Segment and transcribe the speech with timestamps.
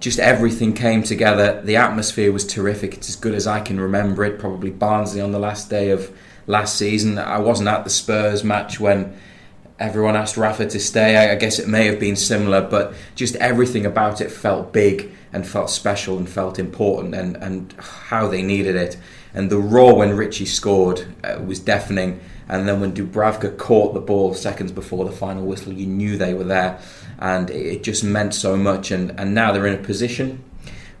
[0.00, 1.60] just everything came together.
[1.62, 2.94] The atmosphere was terrific.
[2.94, 4.38] It's as good as I can remember it.
[4.38, 6.14] Probably Barnsley on the last day of
[6.46, 7.18] last season.
[7.18, 9.16] I wasn't at the Spurs match when
[9.82, 11.16] everyone asked Rafa to stay.
[11.16, 15.46] I, guess it may have been similar, but just everything about it felt big and
[15.46, 18.96] felt special and felt important and, and how they needed it.
[19.34, 22.20] And the roar when Ritchie scored uh, was deafening.
[22.48, 26.34] And then when Dubravka caught the ball seconds before the final whistle, you knew they
[26.34, 26.78] were there.
[27.18, 28.90] And it just meant so much.
[28.90, 30.44] And, and now they're in a position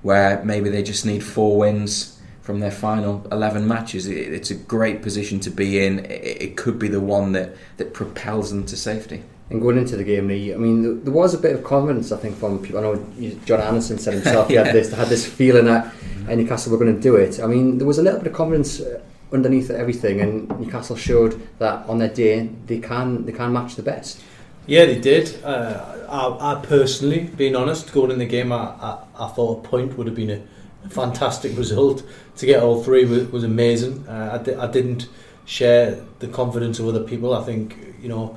[0.02, 2.11] where maybe they just need four wins
[2.42, 4.06] from their final 11 matches.
[4.06, 6.04] It's a great position to be in.
[6.06, 9.22] It could be the one that, that propels them to safety.
[9.48, 12.38] And going into the game, I mean, there was a bit of confidence, I think,
[12.38, 12.78] from people.
[12.78, 13.06] I know
[13.44, 14.60] John Anderson said himself yeah.
[14.60, 15.92] he had this had this feeling that
[16.26, 17.38] Newcastle were going to do it.
[17.40, 19.00] I mean, there was a little bit of confidence uh,
[19.32, 23.82] underneath everything, and Newcastle showed that on their day they can they can match the
[23.82, 24.22] best.
[24.66, 25.42] Yeah, they did.
[25.44, 29.68] Uh, I, I, personally, being honest, going in the game, I, I, I thought a
[29.68, 32.04] point would have been a fantastic result.
[32.36, 34.06] To get all three was, was amazing.
[34.08, 35.08] Uh, I, di- I didn't
[35.44, 37.34] share the confidence of other people.
[37.34, 38.36] I think you know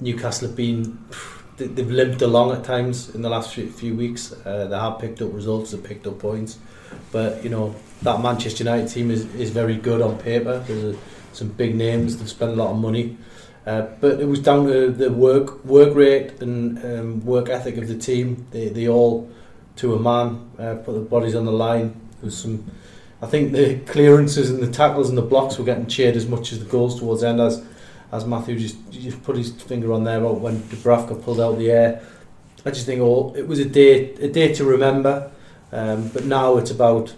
[0.00, 1.04] Newcastle have been
[1.56, 4.32] they've limped along at times in the last few, weeks.
[4.44, 6.58] Uh, they have picked up results, they've picked up points,
[7.12, 10.62] but you know that Manchester United team is, is very good on paper.
[10.66, 10.98] There's a,
[11.32, 12.18] some big names.
[12.18, 13.16] They've spent a lot of money.
[13.66, 17.88] Uh, but it was down to the work work rate and um, work ethic of
[17.88, 18.46] the team.
[18.52, 19.28] They, they all
[19.76, 21.88] to a man, uh, put the bodies on the line.
[22.20, 22.70] There was some,
[23.22, 26.52] I think the clearances and the tackles and the blocks were getting cheered as much
[26.52, 27.40] as the goals towards the end.
[27.40, 27.64] As
[28.12, 32.02] as Matthew just just put his finger on there when Dubravka pulled out the air.
[32.64, 35.30] I just think oh, it was a day a day to remember.
[35.72, 37.14] Um, but now it's about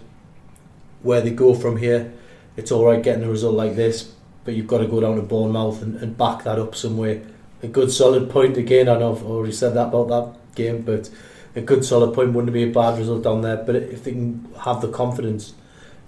[1.03, 2.13] where they go from here.
[2.57, 5.21] It's all right getting a result like this, but you've got to go down to
[5.21, 7.21] Bournemouth and, and back that up somewhere.
[7.61, 8.89] A good solid point again.
[8.89, 11.09] I know I've already said that about that game, but
[11.55, 13.57] a good solid point wouldn't be a bad result down there.
[13.57, 15.53] But if they can have the confidence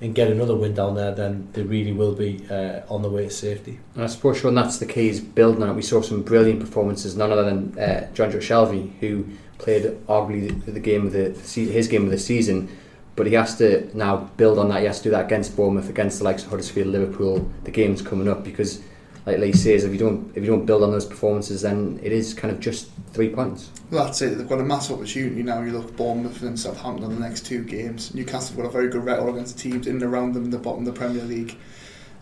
[0.02, 3.26] and get another win down there, then they really will be uh, on the way
[3.26, 3.80] to safety.
[3.94, 5.74] And I suppose, Sean, that's the key is building on it.
[5.74, 9.26] We saw some brilliant performances, none other than uh, John Joe Shelby, who
[9.60, 12.76] played arguably the, the game of the his game of the season.
[13.16, 14.80] But he has to now build on that.
[14.80, 18.02] He has to do that against Bournemouth, against the likes of Huddersfield, Liverpool, the games
[18.02, 18.82] coming up because
[19.26, 22.12] like Lee says, if you don't if you don't build on those performances, then it
[22.12, 23.70] is kind of just three points.
[23.92, 24.38] Well, that's it.
[24.38, 25.62] They've got a massive opportunity now.
[25.62, 28.14] You look Bournemouth and Southampton in the next two games.
[28.16, 30.50] Newcastle have got a very good record against the teams in and around them in
[30.50, 31.58] the bottom of the Premier League.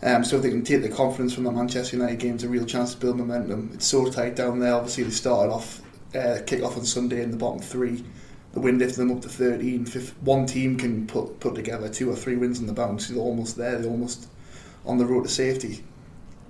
[0.02, 2.48] Um, so if they can take the confidence from the Manchester United game, it's a
[2.48, 3.70] real chance to build momentum.
[3.74, 4.74] It's so tight down there.
[4.74, 5.82] Obviously, they started off
[6.14, 8.04] uh, kick off on Sunday in the bottom three.
[8.52, 9.86] The win lifted them up to 13.
[9.94, 13.18] If one team can put put together two or three wins on the bounce, they're
[13.18, 13.78] almost there.
[13.78, 14.28] They're almost
[14.84, 15.84] on the road to safety.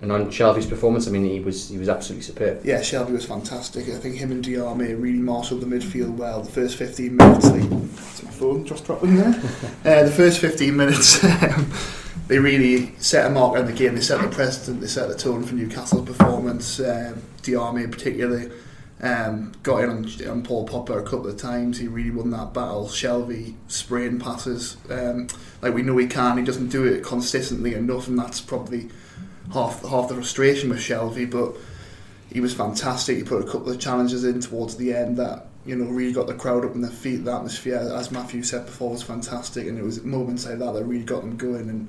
[0.02, 2.64] And on Shelvey's performance, I mean, he was he was absolutely superb.
[2.64, 3.88] Yeah, Shelvey was fantastic.
[3.88, 6.42] I think him and Diame really marshalled the midfield well.
[6.42, 9.28] The first 15 minutes, like, that's my phone just dropping there.
[9.84, 11.70] uh, the first 15 minutes, um,
[12.28, 13.94] they really set a mark on the game.
[13.94, 14.80] They set the precedent.
[14.80, 16.80] They set the tone for Newcastle's performance.
[16.80, 18.50] Um, Diame particularly
[19.02, 21.78] um, got in on, on, Paul Pogba a couple of times.
[21.78, 22.86] He really won that battle.
[22.86, 25.28] Shelvey spraying passes um,
[25.62, 26.38] like we know he can.
[26.38, 28.88] He doesn't do it consistently enough, and that's probably
[29.52, 31.54] half half the frustration with Shelvey, but
[32.32, 33.16] he was fantastic.
[33.16, 36.26] He put a couple of challenges in towards the end that you know really got
[36.26, 37.24] the crowd up in their feet.
[37.24, 40.84] The atmosphere, as Matthew said before, was fantastic, and it was moments like that that
[40.84, 41.68] really got them going.
[41.68, 41.88] And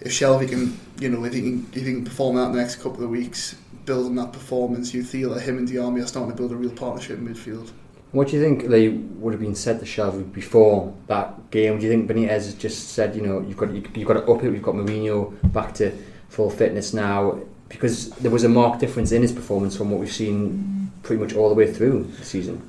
[0.00, 2.58] if Shelvey can, you know, if he can, if he can perform that in the
[2.58, 6.30] next couple of weeks, building that performance, you feel that him and Diame are starting
[6.30, 7.70] to build a real partnership in midfield.
[8.12, 11.78] What do you think they would have been said to Shelvey before that game?
[11.78, 14.50] Do you think Benitez just said, you know, you've got you've got to up it.
[14.50, 15.92] We've got Mourinho back to
[16.30, 20.12] full fitness now because there was a marked difference in his performance from what we've
[20.12, 22.68] seen pretty much all the way through the season.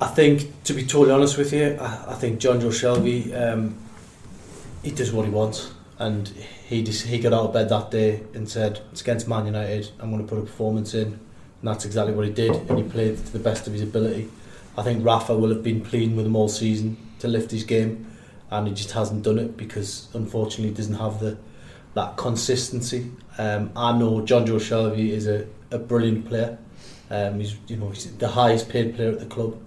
[0.00, 3.76] I think, to be totally honest with you, I, I think Jonjo Shelvey, um,
[4.82, 8.22] he does what he wants, and he just, he got out of bed that day
[8.34, 9.90] and said, "It's against Man United.
[10.00, 12.84] I'm going to put a performance in." And that's exactly what he did, and he
[12.84, 14.28] played to the best of his ability.
[14.76, 18.10] I think Rafa will have been pleading with him all season to lift his game,
[18.50, 21.38] and he just hasn't done it because unfortunately he doesn't have the
[21.94, 23.10] that consistency.
[23.38, 26.58] Um, I know Jonjo Shelvey is a, a brilliant player.
[27.10, 29.60] Um, he's you know he's the highest paid player at the club,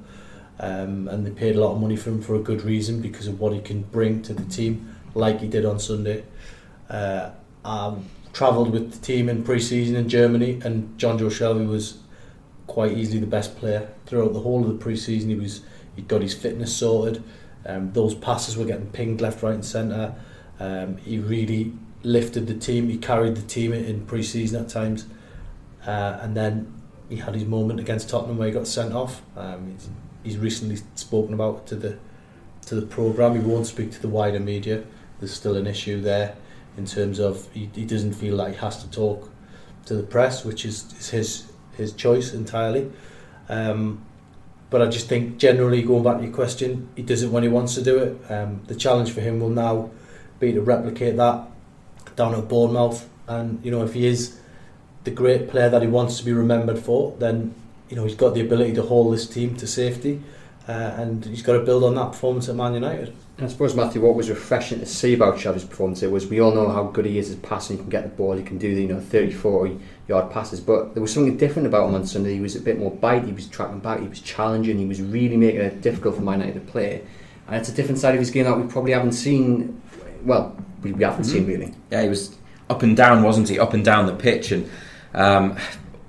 [0.60, 3.28] um, and they paid a lot of money for him for a good reason because
[3.28, 6.24] of what he can bring to the team, like he did on Sunday.
[6.90, 7.32] Uh,
[7.64, 7.96] I
[8.34, 12.00] travelled with the team in pre-season in Germany, and Jonjo Shelvey was
[12.68, 15.30] quite easily the best player throughout the whole of the pre-season.
[15.30, 15.62] He was
[15.96, 17.24] he got his fitness sorted.
[17.66, 20.16] Um, those passes were getting pinged left, right, and centre.
[20.60, 21.74] Um, he really
[22.06, 22.88] lifted the team.
[22.88, 25.06] He carried the team in pre-season at times,
[25.86, 26.72] uh, and then
[27.10, 29.22] he had his moment against Tottenham where he got sent off.
[29.36, 29.90] Um, he's,
[30.24, 31.98] he's recently spoken about to the
[32.68, 33.36] to the program.
[33.36, 34.84] He won't speak to the wider media.
[35.20, 36.36] There's still an issue there
[36.78, 39.30] in terms of he, he doesn't feel like he has to talk
[39.86, 42.92] to the press, which is, is his his choice entirely.
[43.50, 44.06] Um,
[44.70, 47.50] but I just think generally going back to your question, he does it when he
[47.50, 48.32] wants to do it.
[48.32, 49.92] Um, the challenge for him will now
[50.40, 51.48] be to replicate that
[52.16, 54.40] down at Bournemouth, and you know if he is
[55.04, 57.54] the great player that he wants to be remembered for, then
[57.90, 60.22] you know he's got the ability to hold this team to safety,
[60.68, 63.16] uh, and he's got to build on that performance at Man United.
[63.38, 66.56] I suppose Matthew, what was refreshing to see about Shelvey's performance it was we all
[66.56, 67.76] know how good he is at passing.
[67.76, 69.78] He can get the ball, he can do the you know 30, 40
[70.08, 72.34] yard passes, but there was something different about him on Sunday.
[72.36, 73.26] He was a bit more bite.
[73.26, 74.00] He was tracking back.
[74.00, 74.80] He was challenging.
[74.80, 77.04] He was really making it difficult for Man United to play,
[77.48, 79.82] and it's a different side of his game that we probably haven't seen.
[80.24, 80.56] Well,
[80.86, 81.32] we, we haven't mm-hmm.
[81.32, 81.74] seen really.
[81.92, 82.38] Yeah, he was
[82.70, 83.60] up and down, wasn't he?
[83.60, 84.70] Up and down the pitch, and
[85.14, 85.58] um,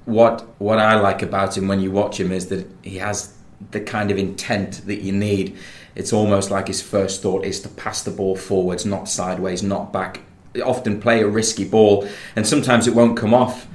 [0.05, 3.34] what what I like about him when you watch him is that he has
[3.70, 5.56] the kind of intent that you need.
[5.94, 9.94] It's almost like his first thought is to pass the ball forwards, not sideways, not
[9.94, 10.20] back.
[10.62, 12.06] Often play a risky ball,
[12.37, 13.67] and sometimes it won't come off,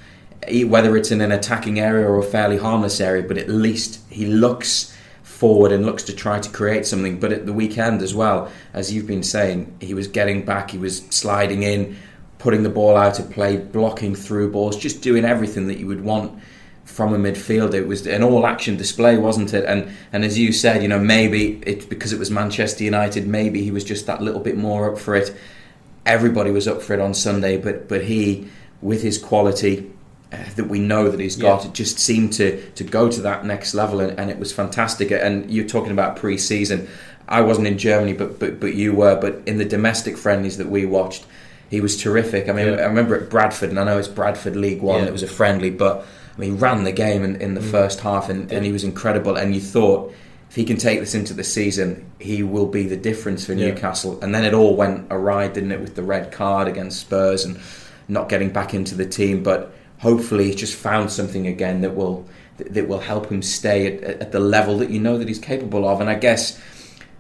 [0.66, 3.24] whether it's in an attacking area or a fairly harmless area.
[3.24, 4.96] But at least he looks
[5.42, 7.20] forward and looks to try to create something.
[7.20, 10.78] But at the weekend as well, as you've been saying, he was getting back, he
[10.78, 11.98] was sliding in,
[12.38, 16.04] putting the ball out of play, blocking through balls, just doing everything that you would
[16.04, 16.40] want
[16.86, 17.74] from a midfielder.
[17.74, 19.66] It was an all-action display, wasn't it?
[19.66, 23.26] And and as you said, you know, maybe it's because it was Manchester United.
[23.26, 25.36] Maybe he was just that little bit more up for it.
[26.06, 28.48] Everybody was up for it on Sunday, but but he,
[28.80, 29.92] with his quality
[30.32, 31.70] uh, that we know that he's got, yeah.
[31.70, 35.12] it just seemed to to go to that next level, and, and it was fantastic.
[35.12, 36.88] And you're talking about pre-season.
[37.28, 39.20] I wasn't in Germany, but but but you were.
[39.20, 41.26] But in the domestic friendlies that we watched
[41.72, 42.50] he was terrific.
[42.50, 42.74] I mean, yeah.
[42.74, 45.04] I remember at Bradford, and I know it's Bradford League One.
[45.04, 45.08] Yeah.
[45.08, 46.06] It was a friendly, but
[46.36, 47.72] I mean, he ran the game in, in the mm.
[47.72, 49.38] first half, and, and he was incredible.
[49.38, 50.14] And you thought
[50.50, 53.68] if he can take this into the season, he will be the difference for yeah.
[53.68, 54.20] Newcastle.
[54.22, 57.58] And then it all went awry, didn't it, with the red card against Spurs and
[58.10, 59.42] not getting back into the team.
[59.42, 62.28] But hopefully, he's just found something again that will
[62.58, 65.88] that will help him stay at, at the level that you know that he's capable
[65.88, 66.02] of.
[66.02, 66.62] And I guess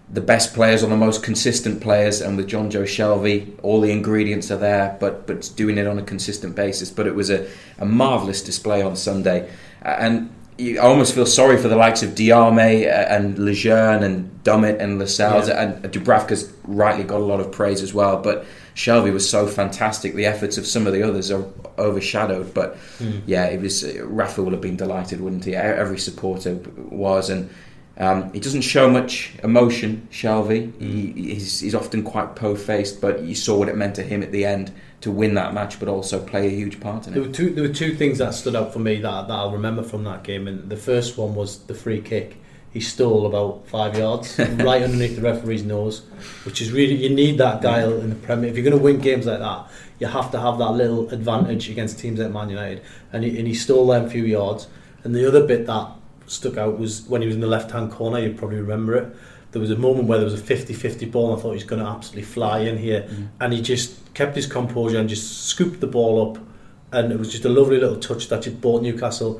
[0.09, 4.51] the best players or the most consistent players, and with Jonjo Shelvey, all the ingredients
[4.51, 6.89] are there, but but doing it on a consistent basis.
[6.89, 9.49] But it was a, a marvellous display on Sunday,
[9.81, 14.79] and you almost feel sorry for the likes of Diame uh, and Lejeune and Dummett
[14.79, 15.61] and Lascelles, yeah.
[15.61, 18.21] and Dubravka's rightly got a lot of praise as well.
[18.21, 18.45] But
[18.75, 20.13] Shelvey was so fantastic.
[20.13, 21.45] The efforts of some of the others are
[21.77, 22.53] overshadowed.
[22.53, 23.21] But mm.
[23.25, 25.55] yeah, it was Rafa would have been delighted, wouldn't he?
[25.55, 27.49] Every supporter was, and
[27.97, 30.71] um, he doesn't show much emotion, Shelvey.
[30.79, 34.31] He, he's, he's, often quite po-faced, but you saw what it meant to him at
[34.31, 37.15] the end to win that match, but also play a huge part in it.
[37.15, 39.51] There were two, there were two things that stood out for me that, that I'll
[39.51, 42.37] remember from that game, and the first one was the free kick.
[42.71, 46.03] He stole about five yards, right underneath the referee's nose,
[46.45, 48.49] which is really you need that guile in the Premier.
[48.49, 49.67] If you're going to win games like that,
[50.01, 52.81] you have to have that little advantage against teams like Man United,
[53.13, 54.67] and he, and he stole them a few yards.
[55.03, 55.91] And the other bit that
[56.25, 59.15] stuck out was when he was in the left hand corner, you'd probably remember it.
[59.51, 61.63] There was a moment where there was a 50 50 ball, and I thought he's
[61.63, 63.03] going to absolutely fly in here.
[63.03, 63.27] Mm.
[63.41, 66.43] And he just kept his composure and just scooped the ball up.
[66.91, 69.39] And it was just a lovely little touch that just bought Newcastle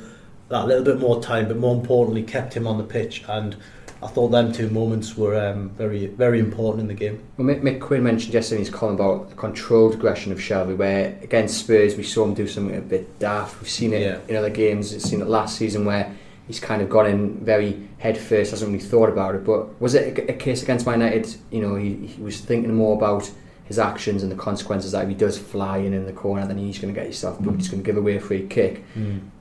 [0.49, 3.23] that little bit more time, but more importantly, kept him on the pitch.
[3.27, 3.55] And
[4.03, 7.21] I thought them two moments were um, very very important in the game.
[7.37, 11.17] Well, Mick, Quinn mentioned yesterday in his column about the controlled aggression of Shelvey, where
[11.21, 13.59] against Spurs we saw him do something a bit daft.
[13.61, 14.17] We've seen it Yeah.
[14.27, 14.91] in other games.
[14.91, 16.15] We've seen it last season where
[16.47, 19.45] he's kind of gone in very head first, hasn't really thought about it.
[19.45, 21.35] But was it a, a case against Man United?
[21.51, 23.29] You know, he, he was thinking more about
[23.65, 26.57] his actions and the consequences that if he does fly in in the corner, then
[26.57, 27.57] he's going to get himself booked.
[27.57, 28.83] He's going to give away a free kick.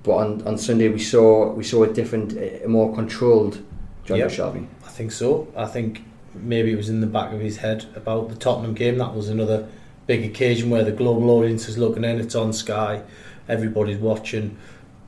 [0.02, 3.64] But on, on Sunday we saw we saw a different, a more controlled
[4.10, 4.30] John Yep.
[4.30, 4.66] Shelvey.
[4.84, 5.48] I think so.
[5.56, 6.02] I think
[6.34, 8.98] maybe it was in the back of his head about the Tottenham game.
[8.98, 9.68] That was another
[10.06, 12.20] big occasion where the global audience is looking in.
[12.20, 13.02] It's on Sky.
[13.48, 14.56] Everybody's watching.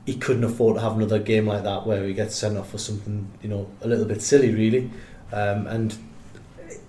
[0.05, 2.77] He couldn't afford to have another game like that where he gets sent off for
[2.77, 4.89] something you know a little bit silly, really.
[5.31, 5.97] Um, and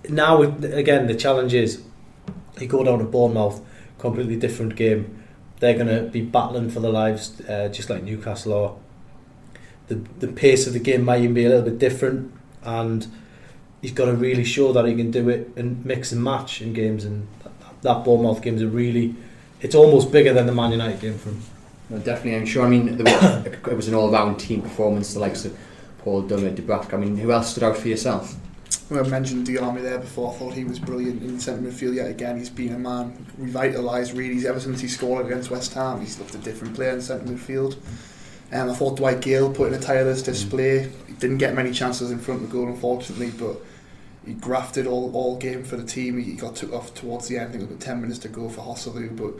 [0.09, 1.81] now again, the challenge is
[2.59, 3.61] he go down to Bournemouth,
[3.99, 5.23] completely different game.
[5.59, 8.75] They're going to be battling for their lives, uh, just like Newcastle are.
[9.87, 13.07] The the pace of the game might even be a little bit different, and
[13.81, 16.73] he's got to really show that he can do it and mix and match in
[16.73, 17.05] games.
[17.05, 19.15] And that, that Bournemouth game is a really,
[19.61, 21.41] it's almost bigger than the Man United game for him.
[21.89, 22.35] No, definitely.
[22.35, 22.65] I'm sure.
[22.65, 25.13] I mean, there was, it was an all-round team performance.
[25.13, 25.55] The likes of
[25.99, 26.95] Paul Dummett, Dubravka.
[26.95, 28.35] I mean, who else stood out for yourself?
[28.89, 30.31] Well, I mentioned Diame there before.
[30.31, 32.37] I thought he was brilliant in centre midfield yet again.
[32.37, 36.01] He's been a man revitalised really ever since he scored against West Ham.
[36.01, 37.77] He's looked a different player in centre midfield.
[38.51, 40.89] Um, I thought Dwight Gayle put in a tireless display.
[41.07, 43.57] He didn't get many chances in front of the goal, unfortunately, but
[44.25, 46.17] he grafted all, all game for the team.
[46.17, 47.49] He got took off towards the end.
[47.49, 49.33] I think it was about 10 minutes to go for Joselu, but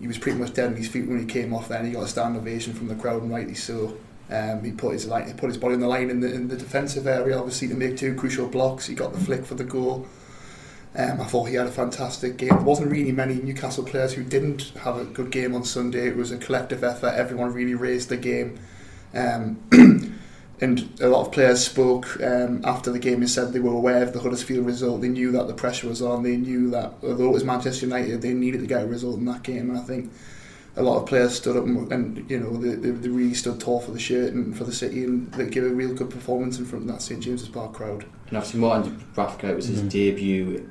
[0.00, 1.86] he was pretty much dead on his feet when he came off then.
[1.86, 3.96] He got a stand ovation from the crowd, and rightly so.
[4.30, 6.46] Um, he put his line, he put his body on the line in the in
[6.46, 8.86] the defensive area, obviously to make two crucial blocks.
[8.86, 10.06] He got the flick for the goal.
[10.96, 12.48] Um, I thought he had a fantastic game.
[12.48, 16.08] There wasn't really many Newcastle players who didn't have a good game on Sunday.
[16.08, 17.14] It was a collective effort.
[17.14, 18.58] Everyone really raised the game.
[19.14, 19.62] Um,
[20.60, 24.02] and a lot of players spoke um, after the game and said they were aware
[24.02, 25.00] of the Huddersfield result.
[25.00, 26.24] They knew that the pressure was on.
[26.24, 29.24] They knew that although it was Manchester United, they needed to get a result in
[29.26, 29.70] that game.
[29.70, 30.10] And I think
[30.76, 33.60] a lot of players stood up and, and you know they, they, they really stood
[33.60, 36.58] tall for the shirt and for the city and they gave a real good performance
[36.58, 38.04] in front of that St James's Park crowd.
[38.28, 39.44] And obviously, Martin Dubravka.
[39.44, 39.90] It was his Mhm.
[39.90, 40.68] debut.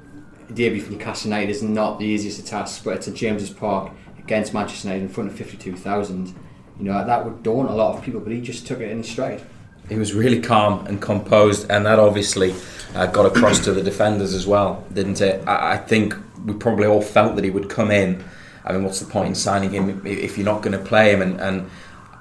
[0.54, 3.92] Debut for Newcastle United is not the easiest of tasks, but it's at James's Park
[4.18, 6.34] against Manchester United in front of fifty-two thousand.
[6.78, 9.04] You know that would daunt a lot of people, but he just took it in
[9.04, 9.42] stride.
[9.88, 12.54] He was really calm and composed, and that obviously
[12.94, 15.48] uh, got across to the defenders as well, didn't it?
[15.48, 16.16] I, I think
[16.46, 18.24] we probably all felt that he would come in.
[18.64, 21.22] I mean, what's the point in signing him if you're not going to play him?
[21.22, 21.70] And, and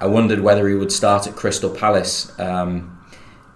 [0.01, 2.33] I wondered whether he would start at Crystal Palace.
[2.39, 2.99] Um,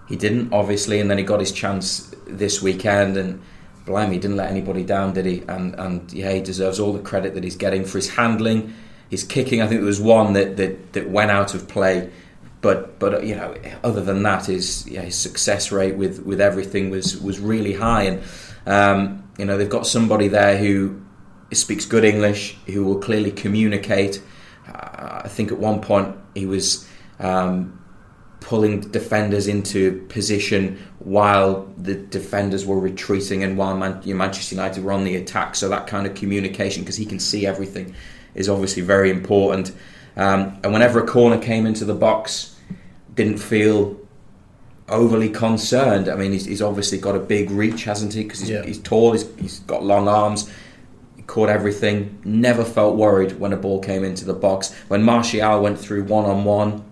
[0.08, 3.40] he didn't, obviously, and then he got his chance this weekend, and
[3.84, 5.42] blimey, didn't let anybody down, did he?
[5.48, 8.74] And and yeah, he deserves all the credit that he's getting for his handling,
[9.10, 9.62] his kicking.
[9.62, 12.10] I think there was one that that, that went out of play
[12.62, 16.88] but but you know, other than that, his yeah, his success rate with, with everything
[16.90, 18.22] was was really high, and
[18.66, 21.02] um, you know they've got somebody there who
[21.52, 24.22] speaks good English, who will clearly communicate.
[24.66, 26.88] Uh, I think at one point he was.
[27.18, 27.78] Um,
[28.42, 34.92] pulling defenders into position while the defenders were retreating and while Man- Manchester United were
[34.92, 35.54] on the attack.
[35.54, 37.94] So that kind of communication, because he can see everything,
[38.34, 39.72] is obviously very important.
[40.16, 42.56] Um, and whenever a corner came into the box,
[43.14, 43.96] didn't feel
[44.88, 46.08] overly concerned.
[46.08, 48.24] I mean, he's, he's obviously got a big reach, hasn't he?
[48.24, 48.62] Because he's, Yeah.
[48.64, 50.50] he's tall, he's, he's got long arms.
[51.16, 52.18] He caught everything.
[52.24, 54.74] Never felt worried when a ball came into the box.
[54.88, 56.84] When Martial went through one on one,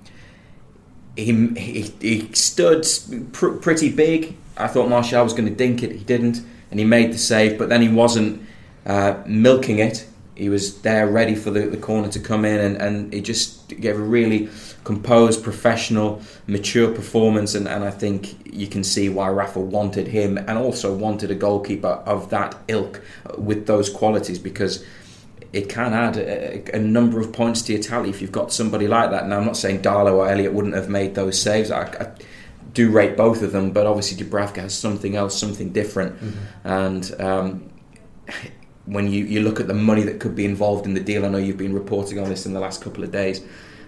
[1.17, 2.87] he, he he stood
[3.33, 4.37] pr- pretty big.
[4.57, 5.93] I thought Martial was going to dink it.
[5.93, 7.59] He didn't, and he made the save.
[7.59, 8.43] But then he wasn't
[8.87, 10.07] uh, milking it.
[10.35, 13.69] He was there ready for the, the corner to come in, and, and he just
[13.69, 14.49] gave a really
[14.85, 17.55] composed, professional, mature performance.
[17.55, 21.35] And, and I think you can see why Rafa wanted him, and also wanted a
[21.35, 24.85] goalkeeper of that ilk uh, with those qualities because
[25.53, 28.87] it can add a, a number of points to your tally if you've got somebody
[28.87, 29.27] like that.
[29.27, 31.71] Now, I'm not saying Darlow or Elliott wouldn't have made those saves.
[31.71, 32.13] I, I
[32.73, 36.17] do rate both of them, but obviously Dubravka has something else, something different.
[36.63, 37.71] And um,
[38.87, 41.29] when you, you look at the money that could be involved in the deal, I
[41.29, 43.43] know you've been reporting on this in the last couple of days,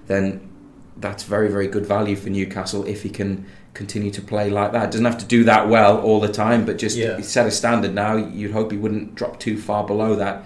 [0.08, 0.48] then
[0.96, 4.90] that's very, very good value for Newcastle if he can continue to play like that.
[4.90, 7.20] Doesn't have to do that well all the time, but just Yeah.
[7.20, 8.16] set a standard now.
[8.16, 10.44] You'd hope he wouldn't drop too far below that.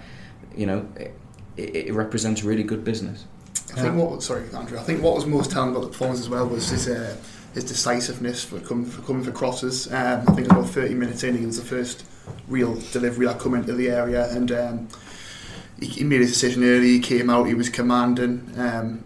[0.57, 1.13] You know, it,
[1.57, 3.25] it represents really good business.
[3.75, 4.79] I think what sorry Andrew.
[4.79, 7.15] I think what was most telling about the performance as well was his uh,
[7.53, 9.91] his decisiveness for coming for coming for crosses.
[9.91, 12.05] Um, I think about 30 minutes in, he was the first
[12.47, 14.87] real delivery that come into the area, and um,
[15.79, 16.89] he, he made his decision early.
[16.93, 17.45] He came out.
[17.45, 18.51] He was commanding.
[18.57, 19.03] Um,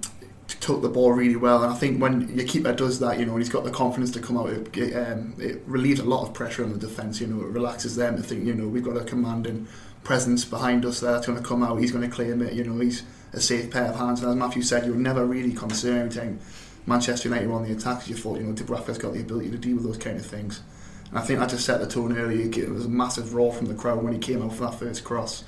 [0.61, 1.63] took the ball really well.
[1.63, 4.11] And I think when your keeper does that, you know, and he's got the confidence
[4.11, 7.19] to come out, it, um, it relieves a lot of pressure on the defence.
[7.19, 9.67] You know, it relaxes them to think, you know, we've got a commanding
[10.03, 11.77] presence behind us there that's going to come out.
[11.77, 12.53] He's going to claim it.
[12.53, 13.03] You know, he's
[13.33, 14.21] a safe pair of hands.
[14.21, 16.39] And as Matthew said, you're never really concerned every time
[16.85, 18.07] Manchester United were on the attack.
[18.07, 20.61] You thought, you know, Dubravka's got the ability to deal with those kind of things.
[21.09, 22.49] And I think that just set the tone earlier.
[22.49, 25.03] It was a massive roar from the crowd when he came out for that first
[25.03, 25.43] cross.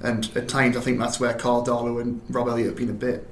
[0.00, 2.92] And at times, I think that's where Karl Darlow and Rob Elliott have been a
[2.92, 3.28] bit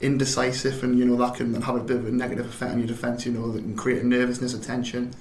[0.00, 2.88] indecisive, and you know that can have a bit of a negative effect on your
[2.88, 3.26] defence.
[3.26, 5.12] You know that can create a nervousness, attention.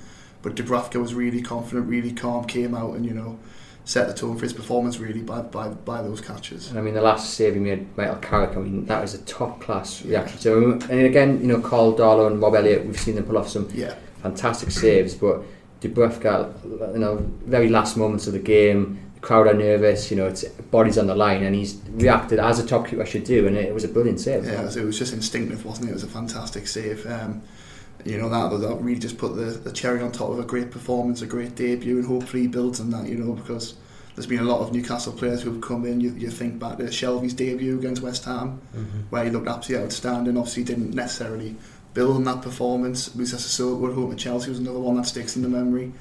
[0.41, 3.39] But Dubravka was really confident, really calm, came out and you know
[3.87, 6.69] set the tone for his performance really by, by, by those catches.
[6.69, 9.19] And I mean the last save he made Michael Carrick, I mean that was a
[9.19, 10.57] top class reaction to.
[10.57, 13.47] Um, and again, you know, Carl Darlow and Rob Elliott, we've seen them pull off
[13.47, 13.95] some yeah.
[14.21, 15.41] fantastic saves, but
[15.79, 17.15] Dubravka, you know,
[17.45, 21.07] very last moments of the game, the crowd are nervous, you know, it's bodies on
[21.07, 23.85] the line and he's reacted as a top keeper should do and it, it was
[23.85, 24.43] a brilliant save.
[24.43, 25.91] Yeah, it was, it was just instinctive, wasn't it?
[25.91, 27.07] It was a fantastic save.
[27.07, 27.41] Um,
[28.07, 30.71] you know that that really just put the, the cherry on top of a great
[30.71, 33.07] performance, a great debut, and hopefully he builds on that.
[33.07, 33.75] You know because
[34.15, 36.01] there's been a lot of Newcastle players who've come in.
[36.01, 38.99] You, you think back to Shelvey's debut against West Ham, Mm-hmm.
[39.09, 40.37] where he looked absolutely outstanding.
[40.37, 41.55] Obviously, didn't necessarily
[41.93, 43.13] build on that performance.
[43.15, 45.91] Moussa Sissoko at home at Chelsea was another one that sticks in the memory.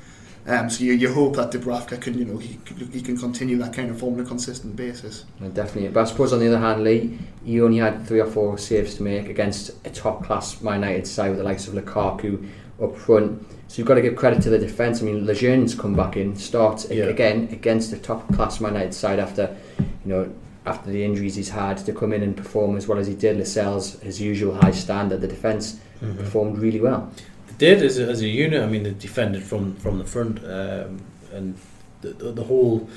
[0.48, 2.58] Um, so you, you hope that Dubravka can, you know, he,
[2.92, 5.24] he can continue that kind of form on a consistent basis.
[5.40, 5.90] Yeah, definitely.
[5.90, 8.94] But I suppose on the other hand, Lee, you only had three or four saves
[8.94, 12.48] to make against a top-class Man United side with the likes of Lukaku
[12.80, 13.44] up front.
[13.66, 15.02] So you've got to give credit to the defence.
[15.02, 17.06] I mean, Lejeune's come back in, starts yeah.
[17.06, 20.32] again against a top-class Man United side after, you know,
[20.64, 23.36] after the injuries he's had to come in and perform as well as he did.
[23.36, 26.16] Lascelles, his usual high standard, the defence mm-hmm.
[26.16, 27.12] performed really well.
[27.58, 28.62] Did as a, as a unit.
[28.62, 31.00] I mean, they defended from from the front, um,
[31.32, 31.58] and
[32.02, 32.88] the, the, the whole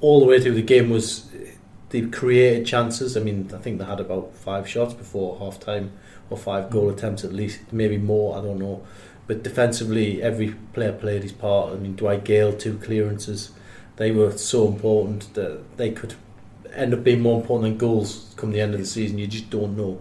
[0.00, 1.28] all the way through the game was
[1.90, 3.16] they created chances.
[3.16, 5.92] I mean, I think they had about five shots before half time,
[6.30, 8.38] or five goal attempts at least, maybe more.
[8.38, 8.86] I don't know.
[9.26, 11.72] But defensively, every player played his part.
[11.72, 13.50] I mean, Dwight Gayle two clearances.
[13.96, 16.14] They were so important that they could
[16.72, 19.18] end up being more important than goals come the end of the season.
[19.18, 20.00] You just don't know.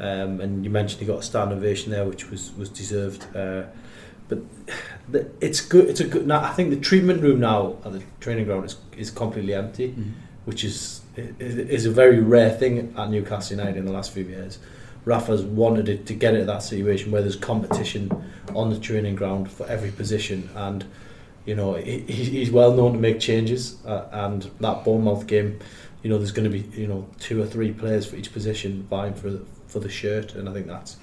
[0.00, 3.24] Um, and you mentioned he got a standing ovation there, which was was deserved.
[3.36, 3.64] Uh,
[4.28, 4.38] but
[5.10, 5.88] the, it's good.
[5.88, 6.26] It's a good.
[6.26, 9.94] Now, I think the treatment room now at the training ground is is completely empty,
[10.46, 11.02] which is
[11.38, 14.58] is a very rare thing at Newcastle United in the last few years.
[15.04, 18.10] Rafa's wanted it to get it that situation where there's competition
[18.54, 20.84] on the training ground for every position, and
[21.44, 23.76] you know he, he- he's well known to make changes.
[23.86, 25.60] Uh, and that Bournemouth game,
[26.02, 28.86] you know, there's going to be you know two or three players for each position
[28.88, 29.38] vying for
[29.74, 30.96] for the shirt, and I think that's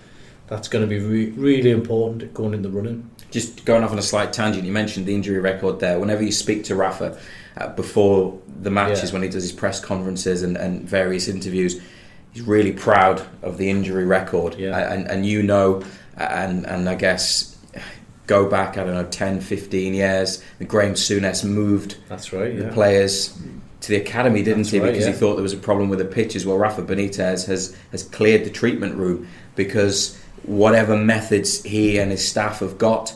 [0.48, 3.10] that's going to be re- really important going in the running.
[3.32, 6.00] Just going off on a slight tangent, you mentioned the injury record there.
[6.00, 7.18] Whenever you speak to Rafa
[7.58, 9.14] uh, before the matches, Yeah.
[9.14, 11.80] when he does his press conferences and, and various interviews,
[12.34, 14.56] he's really proud of the injury record.
[14.56, 14.92] Yeah.
[14.94, 15.84] And, and you know,
[16.18, 17.58] and, and I guess
[18.28, 22.58] go back, I don't know, 10, 15 years, Graham Souness moved That's right.
[22.58, 23.38] the players
[23.82, 24.80] to the academy, didn't That's he?
[24.80, 26.46] right, because he thought there was a problem with the pitches.
[26.46, 32.28] Well, Rafa Benitez has has cleared the treatment room because whatever methods he and his
[32.28, 33.14] staff have got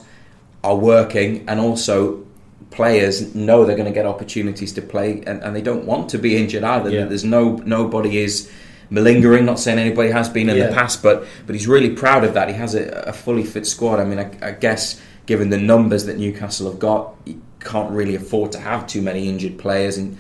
[0.63, 2.23] are working, and also
[2.71, 6.17] players know they're going to get opportunities to play, and, and they don't want to
[6.17, 6.89] be injured either.
[6.89, 7.06] Yeah.
[7.06, 8.51] There's no nobody is
[8.89, 9.45] malingering.
[9.45, 10.67] Not saying anybody has been in Yeah.
[10.67, 12.47] the past, but but he's really proud of that.
[12.49, 13.99] He has a, a fully fit squad.
[13.99, 18.15] I mean, I, I guess given the numbers that Newcastle have got, you can't really
[18.15, 20.17] afford to have too many injured players and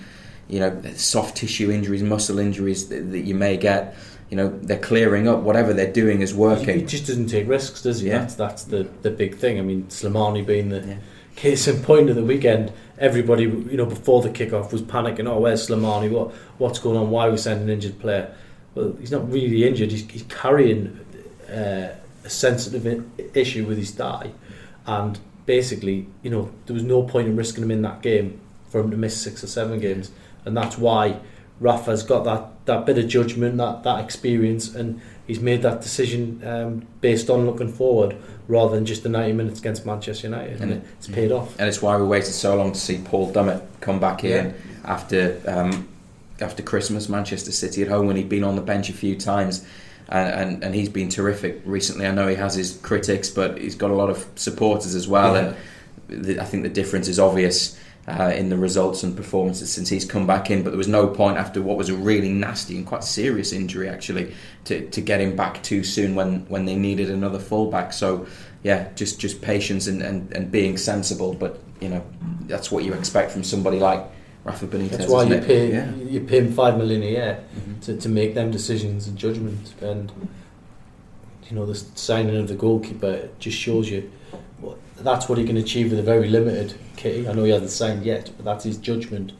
[0.47, 3.95] you know soft tissue injuries, muscle injuries that, that you may get.
[4.29, 5.39] You know they're clearing up.
[5.41, 6.79] Whatever they're doing is working.
[6.79, 8.07] He just doesn't take risks, does he?
[8.07, 8.19] Yeah.
[8.19, 9.59] That's that's the, the big thing.
[9.59, 10.95] I mean, Slimani being the Yeah.
[11.35, 15.27] case in point of the weekend, everybody you know before the kickoff was panicking.
[15.29, 16.09] Oh, where's Slimani?
[16.09, 17.11] What what's going on?
[17.11, 18.33] Why are we sending an injured player?
[18.73, 19.91] Well, he's not really injured.
[19.91, 20.99] He's, he's carrying
[21.49, 21.89] uh,
[22.23, 23.05] a sensitive
[23.37, 24.31] issue with his thigh,
[24.87, 28.81] and basically, you know, there was no point in risking him in that game for
[28.81, 30.11] him to miss six or seven games,
[30.45, 31.19] and that's why
[31.59, 36.41] Rafa's got that, that bit of judgment, that, that experience, and he's made that decision
[36.45, 38.15] um, based on looking forward
[38.47, 41.57] rather than just the 90 minutes against Manchester United, and, And- it's paid off.
[41.59, 44.53] and it's why we waited so long to see Paul Dummett come back in Yeah.
[44.83, 45.87] after um,
[46.41, 49.65] after Christmas, Manchester City at home when he'd been on the bench a few times.
[50.09, 52.05] And, and, and he's been terrific recently.
[52.05, 55.33] I know he has his critics, but he's got a lot of supporters as well.
[55.33, 55.53] Yeah.
[56.09, 59.89] And the, I think the difference is obvious uh, in the results and performances since
[59.89, 60.63] he's come back in.
[60.63, 63.89] But there was no point after what was a really nasty and quite serious injury,
[63.89, 64.33] actually,
[64.65, 67.93] to, to get him back too soon when, when they needed another fullback.
[67.93, 68.27] So,
[68.63, 71.33] yeah, just just patience and, and, and being sensible.
[71.33, 72.03] But you know,
[72.41, 74.03] that's what you expect from somebody like
[74.43, 74.89] Rafa Benitez.
[74.97, 75.93] That's why you pay Yeah.
[75.95, 77.81] you pay him five million a year Mhm.
[77.85, 79.73] to, to make them decisions and judgment.
[79.81, 80.11] And
[81.49, 84.09] you know the signing of the goalkeeper just shows you
[84.61, 86.73] what, that's what he can achieve with a very limited
[87.05, 87.27] kitty.
[87.27, 89.33] I know he hasn't signed yet, but that's his judgment.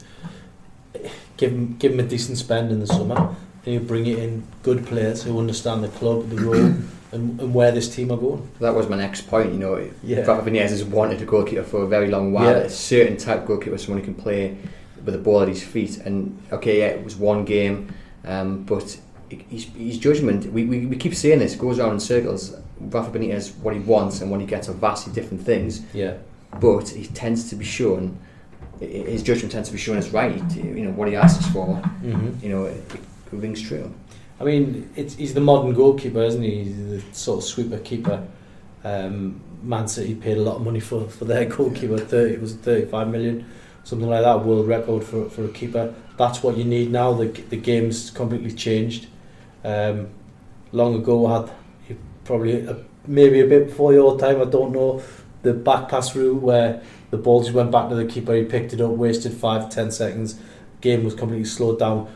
[1.36, 4.44] Give him give him a decent spend in the summer, and he'll bring it in
[4.62, 6.54] good players who understand the club, the role,
[7.12, 8.48] and, and where this team are going.
[8.60, 9.52] That was my next point.
[9.52, 10.20] You know, Yeah.
[10.20, 12.44] Rafa Benitez has wanted a goalkeeper for a very long while.
[12.44, 12.64] Yeah.
[12.64, 14.56] A certain type of goalkeeper, someone who can play
[15.04, 15.98] with the ball at his feet.
[15.98, 17.92] And okay, yeah, it was one game,
[18.24, 18.98] um, but
[19.28, 20.46] his, his judgment.
[20.52, 22.54] We, we, we keep saying this goes around in circles.
[22.80, 25.82] Rafa Benitez, what he wants and what he gets are vastly different things.
[25.92, 26.14] Yeah,
[26.60, 28.18] But he tends to be shown.
[28.80, 30.42] His judgment tends to be shown as right.
[30.56, 31.66] You know what he asks for.
[31.66, 32.44] mm-hmm.
[32.44, 33.00] You know it, it
[33.32, 33.92] rings true.
[34.38, 36.64] I mean, it's, he's the modern goalkeeper, isn't he?
[36.64, 38.26] He's the sort of sweeper keeper.
[38.84, 41.98] Um, Man City paid a lot of money for, for their goalkeeper.
[41.98, 43.46] Thirty it was thirty five million,
[43.84, 44.44] something like that.
[44.44, 45.94] World record for for a keeper.
[46.18, 47.12] That's what you need now.
[47.14, 49.08] The the game's completely changed.
[49.64, 50.08] Um,
[50.72, 51.40] long ago, I
[51.88, 54.40] had probably a, maybe a bit before your time.
[54.40, 55.02] I don't know
[55.46, 58.34] the back pass route where the ball just went back to the keeper.
[58.34, 60.38] He picked it up, wasted five ten seconds.
[60.80, 62.08] Game was completely slowed down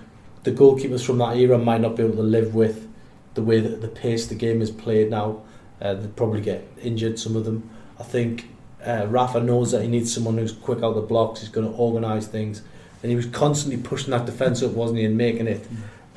[0.43, 2.89] the goalkeepers from that era might not be able to live with
[3.35, 5.43] the way that the pace the game is played now.
[5.81, 7.69] Uh, they'd probably get injured, some of them.
[7.99, 8.49] I think
[8.85, 11.77] uh, Rafa knows that he needs someone who's quick out the blocks, he's going to
[11.77, 12.63] organise things.
[13.03, 15.67] And he was constantly pushing that defence up, wasn't he, and making it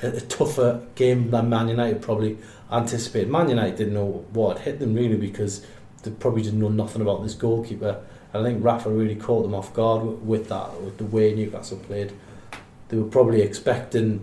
[0.01, 2.37] a, a tougher game than Man United probably
[2.71, 3.29] anticipated.
[3.29, 5.65] Man United didn't know what hit them really because
[6.03, 8.01] they probably didn't know nothing about this goalkeeper.
[8.31, 11.77] And I think Rafa really caught them off guard with, that, with the way Newcastle
[11.77, 12.11] played
[12.93, 14.21] they were probably expecting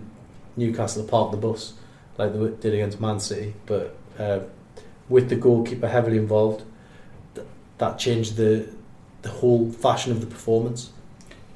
[0.55, 1.73] Newcastle to park the bus
[2.17, 4.39] like they did against Man City, but uh,
[5.09, 6.63] with the goalkeeper heavily involved,
[7.35, 7.47] th-
[7.79, 8.69] that changed the
[9.23, 10.91] the whole fashion of the performance.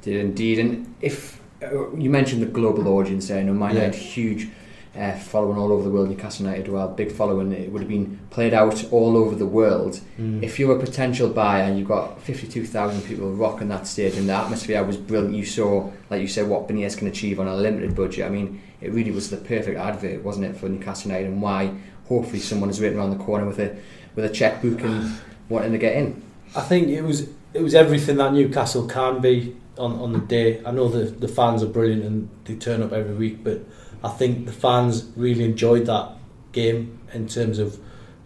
[0.01, 3.83] Did indeed, and if uh, you mentioned the global audience there, know, Man Yeah.
[3.83, 4.49] United huge
[4.95, 6.09] uh, following all over the world.
[6.09, 7.51] Newcastle United, well, big following.
[7.51, 9.99] It would have been played out all over the world.
[10.43, 14.33] If you're a potential buyer and you've got 52,000 people rocking that stage and the
[14.33, 17.95] atmosphere was brilliant, you saw, like you said, what Benitez can achieve on a limited
[17.95, 18.25] budget.
[18.25, 21.73] I mean, it really was the perfect advert, wasn't it, for Newcastle United and why
[22.07, 23.77] hopefully someone is waiting around the corner with a
[24.15, 25.17] with a checkbook and
[25.49, 26.21] wanting to get in.
[26.55, 30.63] I think it was it was everything that Newcastle can be on, on the day.
[30.65, 33.61] I know the the fans are brilliant and they turn up every week, but
[34.05, 36.11] I think the fans really enjoyed that
[36.51, 37.81] game in terms of you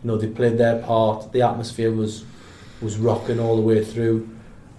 [0.08, 1.32] know they played their part.
[1.32, 2.26] The atmosphere was
[2.82, 4.30] was rocking all the way through.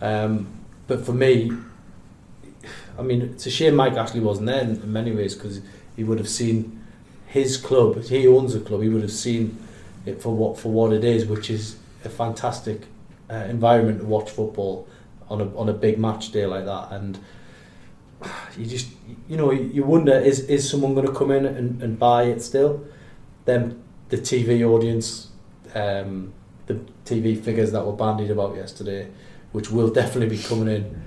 [0.02, 0.46] Um,
[0.86, 1.52] but for me,
[2.98, 5.62] I mean, it's a shame Mike Ashley wasn't there in, in many ways because
[5.96, 6.84] he would have seen
[7.26, 8.02] his club.
[8.02, 8.82] He owns the club.
[8.82, 9.56] He would have seen
[10.04, 12.82] it for what for what it is, which is a fantastic
[13.30, 14.86] uh, environment to watch football
[15.30, 16.92] on a on a big match day like that.
[16.92, 17.18] And
[18.58, 18.88] you just
[19.28, 22.42] you know you wonder is is someone going to come in and, and buy it
[22.42, 22.84] still?
[23.44, 25.28] Then the TV audience,
[25.74, 26.32] um,
[26.66, 29.08] the TV figures that were bandied about yesterday,
[29.52, 31.02] which will definitely be coming in.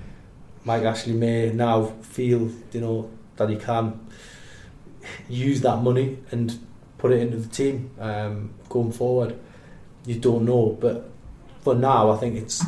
[0.64, 4.00] Mike Ashley may now feel you know that he can
[5.28, 6.58] use that money and
[6.98, 9.38] put it into the team um, going forward.
[10.06, 11.10] You don't know, but
[11.62, 12.62] for now, I think it's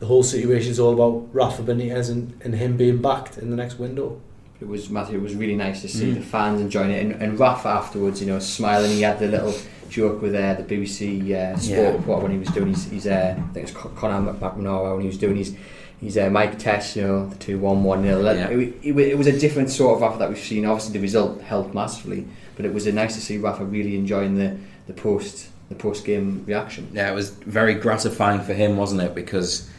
[0.00, 3.56] the whole situation is all about Rafa Benitez and, and him being backed in the
[3.56, 4.20] next window.
[4.60, 5.18] It was Matthew.
[5.18, 6.14] It was really nice to see Mm.
[6.16, 8.90] the fans enjoying it, and, and Rafa afterwards, you know, smiling.
[8.90, 9.54] He had the little
[9.88, 11.90] joke with uh, the BBC uh, Sport Yeah.
[11.92, 15.00] reporter when he was doing his, his uh, I think it's Con- Conor McNamara when
[15.02, 15.54] he was doing his
[16.00, 16.96] his uh, mic test.
[16.96, 18.22] You know, the two one one nil.
[18.22, 18.48] Yeah.
[18.48, 20.64] It, it, it was a different sort of Rafa that we've seen.
[20.66, 24.36] Obviously, the result helped massively, but it was uh, nice to see Rafa really enjoying
[24.36, 26.88] the the post the post game reaction.
[26.92, 29.14] Yeah, it was very gratifying for him, wasn't it?
[29.14, 29.69] Because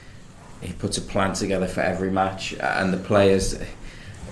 [0.61, 3.59] he puts a plan together for every match, and the players,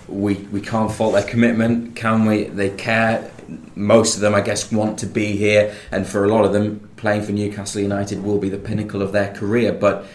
[0.08, 2.46] we we can't fault their commitment, can we?
[2.46, 3.32] They care.
[3.76, 6.89] Most of them, I guess, want to be here, and for a lot of them,
[6.98, 9.74] playing for Newcastle United will be the pinnacle of their career.
[9.74, 10.06] But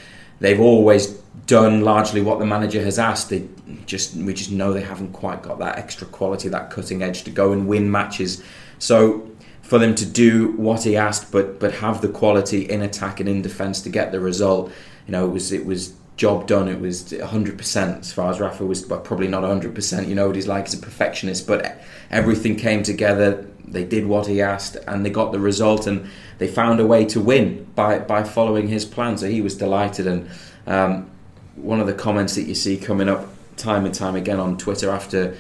[0.40, 1.08] they've always
[1.46, 3.30] done largely what the manager has asked.
[3.30, 3.48] They
[3.86, 7.30] just we just know they haven't quite got that extra quality, that cutting edge to
[7.30, 8.42] go and win matches.
[8.78, 9.28] So
[9.62, 13.28] for them to do what he asked, but but have the quality in attack and
[13.28, 14.70] in defence to get the result,
[15.06, 16.68] you know, it was it was job done.
[16.68, 20.08] It was 100% as far as Rafa was, but probably not 100%.
[20.08, 23.46] You know what he's like, he's a perfectionist, but everything came together.
[23.66, 27.04] They did what he asked, and they got the result, and they found a way
[27.06, 29.16] to win by by following his plan.
[29.18, 30.28] So he was delighted, and
[30.66, 31.10] um,
[31.56, 34.90] one of the comments that you see coming up time and time again on Twitter
[34.90, 35.36] after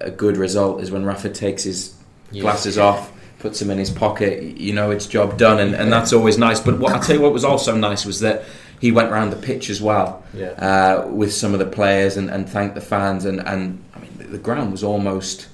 [0.00, 1.94] a good result is when Rafa takes his
[2.32, 4.42] glasses off, puts them in his pocket.
[4.58, 6.60] You know, it's job done, and, and that's always nice.
[6.60, 8.44] But what I tell you, what was also nice was that
[8.80, 10.50] he went round the pitch as well Yeah.
[10.52, 13.24] uh, with some of the players and, and thanked the fans.
[13.24, 15.48] And, and I mean, the- the ground was almost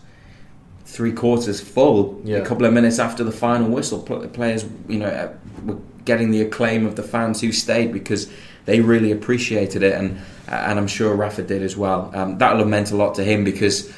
[0.85, 2.21] three quarters full.
[2.25, 2.37] Yeah.
[2.39, 5.33] A couple of minutes after the final whistle, pl- players, you know, uh,
[5.65, 8.31] were getting the acclaim of the fans who stayed because
[8.67, 12.11] they really appreciated it, and and I'm sure Rafa did as well.
[12.15, 13.91] Um, that'll have meant a lot to him because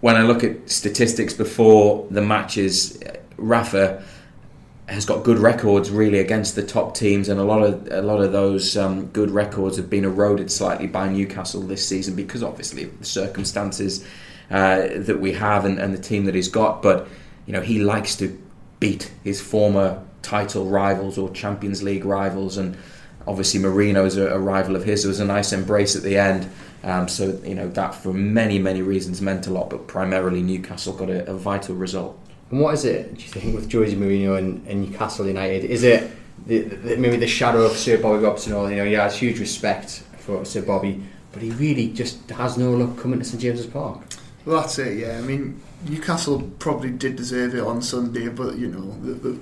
[0.00, 4.02] when I look at statistics before the matches, uh, Rafa
[4.88, 8.20] has got good records really against the top teams, and a lot of a lot
[8.20, 12.84] of those um, good records have been eroded slightly by Newcastle this season because obviously
[12.84, 14.06] the circumstances
[14.50, 16.82] uh, that we have and, and the team that he's got.
[16.82, 17.08] But
[17.46, 18.40] you know he likes to
[18.78, 22.76] beat his former title rivals or Champions League rivals, and
[23.26, 25.02] obviously Mourinho is a, a rival of his.
[25.02, 26.48] There was a nice embrace at the end.
[26.84, 30.92] Um, so you know that for many many reasons meant a lot, but primarily Newcastle
[30.92, 32.20] got a, a vital result.
[32.50, 35.64] And what is it, do you think, with Jose Mourinho and, and Newcastle United?
[35.64, 36.10] Is it
[36.46, 38.52] the, the, maybe the shadow of Sir Bobby Robson?
[38.52, 42.70] You know, he has huge respect for Sir Bobby, but he really just has no
[42.72, 44.00] luck coming to St James's Park.
[44.44, 44.98] Well, that's it.
[44.98, 49.40] Yeah, I mean, Newcastle probably did deserve it on Sunday, but you know, the, the,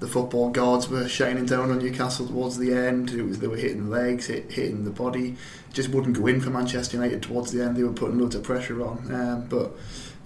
[0.00, 3.10] the football gods were shining down on Newcastle towards the end.
[3.10, 5.36] It was they were hitting legs, hit, hitting the body.
[5.74, 7.76] Just wouldn't go in for Manchester United towards the end.
[7.76, 9.72] They were putting loads of pressure on, um, but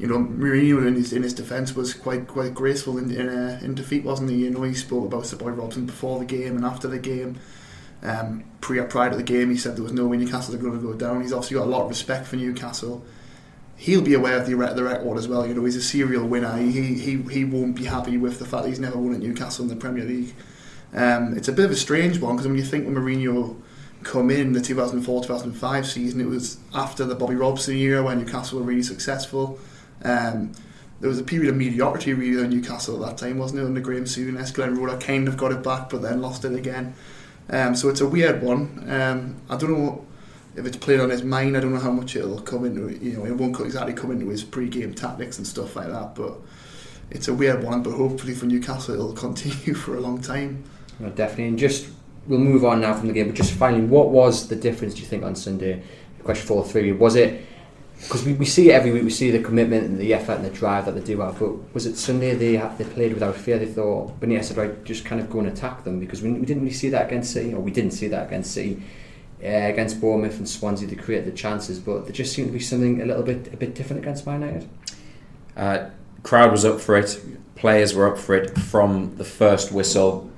[0.01, 3.61] you know, Mourinho in his in his defence was quite quite graceful in in, uh,
[3.63, 4.37] in defeat, wasn't he?
[4.45, 7.39] You know, he spoke about Sir Boy Robson before the game and after the game.
[8.03, 10.73] Um, pre prior to the game, he said there was no way Newcastle are going
[10.73, 11.21] to go down.
[11.21, 13.05] He's obviously got a lot of respect for Newcastle.
[13.77, 15.47] He'll be aware of the the record as well.
[15.47, 16.57] You know, he's a serial winner.
[16.57, 19.65] He he he won't be happy with the fact that he's never won at Newcastle
[19.65, 20.35] in the Premier League.
[20.95, 23.61] Um, it's a bit of a strange one because when you think when Mourinho
[24.03, 28.65] come in the 2004-2005 season, it was after the Bobby Robson era when Newcastle were
[28.65, 29.59] really successful.
[30.05, 30.53] Um,
[31.01, 33.65] there was a period of mediocrity really in Newcastle at that time, wasn't it?
[33.65, 36.95] Under Graham Souness, Glenn Roeder kind of got it back, but then lost it again.
[37.49, 38.85] Um, so it's a weird one.
[38.89, 40.07] Um, I don't know
[40.57, 41.57] if it's played on his mind.
[41.57, 42.91] I don't know how much it'll come into.
[43.03, 46.15] You know, it won't exactly come into his pre-game tactics and stuff like that.
[46.15, 46.39] But
[47.11, 47.83] it's a weird one.
[47.83, 50.65] But hopefully for Newcastle, it'll continue for a long time.
[51.15, 51.49] Definitely.
[51.49, 51.89] And just
[52.27, 53.29] we'll move on now from the game.
[53.29, 54.95] But just finally, what was the difference?
[54.95, 55.83] Do you think on Sunday?
[56.23, 56.93] Question four three.
[56.93, 57.47] Was it
[58.01, 60.45] because we, we see it every week, we see the commitment and the effort and
[60.45, 61.39] the drive that they do have.
[61.39, 63.59] But was it Sunday they they played without fear?
[63.59, 66.47] They thought Benitez said, right, just kind of go and attack them because we, we
[66.47, 68.83] didn't really see that against City, or we didn't see that against City.
[69.43, 72.61] Uh, against Bournemouth and Swansea, they create the chances, but there just seemed to be
[72.61, 74.69] something a little bit a bit different against Man United.
[75.57, 75.91] Uh,
[76.23, 77.19] crowd was up for it.
[77.55, 80.31] Players were up for it from the first whistle.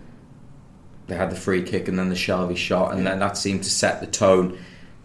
[1.08, 3.70] They had the free kick and then the Shelvey shot, and then that seemed to
[3.70, 4.58] set the tone.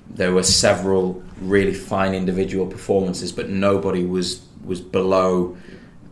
[0.10, 5.58] There were several really fine individual performances, but nobody was was below.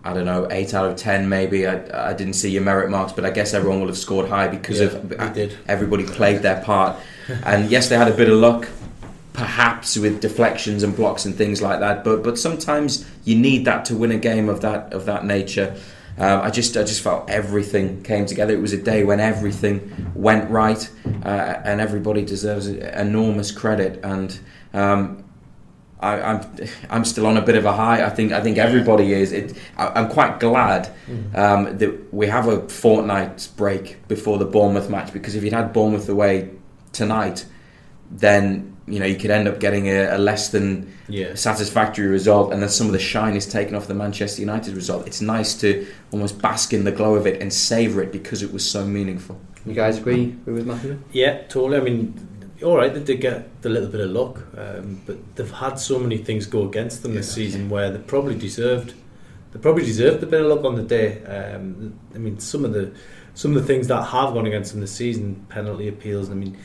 [0.03, 1.65] I don't know, eight out of ten maybe.
[1.65, 4.47] I, I didn't see your merit marks, but I guess everyone will have scored high
[4.47, 5.57] because Yeah, of did.
[5.67, 6.95] everybody played their part.
[7.43, 8.67] and yes, they had a bit of luck,
[9.33, 12.03] perhaps with deflections and blocks and things like that.
[12.03, 15.75] But but sometimes you need that to win a game of that of that nature.
[16.17, 18.53] Um, I just I just felt everything came together.
[18.53, 20.89] It was a day when everything went right,
[21.23, 23.99] uh, and everybody deserves enormous credit.
[24.03, 24.39] And
[24.73, 25.25] um,
[25.99, 28.05] I, I'm I'm still on a bit of a high.
[28.05, 29.33] I think I think everybody is.
[29.33, 30.89] It, I, I'm quite glad
[31.33, 35.73] um, that we have a fortnight break before the Bournemouth match because if you'd had
[35.73, 36.51] Bournemouth away
[36.93, 37.45] tonight,
[38.09, 41.33] then you know you could end up getting a, a less than Yeah.
[41.35, 45.07] satisfactory result, and then some of the shine is taken off the Manchester United result.
[45.07, 48.51] It's nice to almost bask in the glow of it and savour it because it
[48.53, 49.39] was so meaningful.
[49.65, 50.99] You guys agree with Matthew?
[51.11, 51.77] Yeah, totally.
[51.77, 52.13] I mean,
[52.63, 55.97] all right, they did get the little bit of luck, um, but they've had so
[55.99, 57.35] many things go against them this Yeah.
[57.43, 58.93] season where they probably deserved.
[59.51, 61.23] They probably deserved a bit of luck on the day.
[61.23, 62.91] Um, I mean, some of the
[63.33, 66.29] some of the things that have gone against them this season, penalty appeals.
[66.29, 66.55] I mean,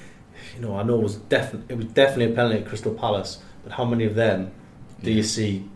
[0.55, 3.42] you know, I know it was definitely it was definitely a penalty at Crystal Palace,
[3.62, 4.53] but how many of them
[5.03, 5.68] do you see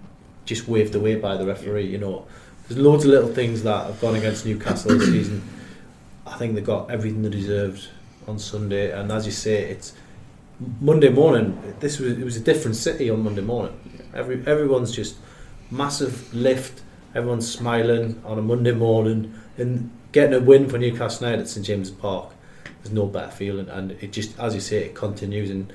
[0.44, 1.86] just waved away by the referee?
[1.86, 2.26] You know,
[2.68, 5.42] there's loads of little things that have gone against Newcastle this season.
[6.26, 7.88] I think they got everything they deserved
[8.26, 9.92] on Sunday, and as you say, it's
[10.80, 11.74] Monday morning.
[11.80, 13.78] This was it was a different city on Monday morning.
[14.14, 15.16] Every everyone's just
[15.70, 16.82] massive lift.
[17.14, 21.64] Everyone's smiling on a Monday morning and getting a win for Newcastle United at St
[21.64, 22.33] James's Park.
[22.84, 25.50] There's no better feeling, and it just, as you say, it continues.
[25.50, 25.72] And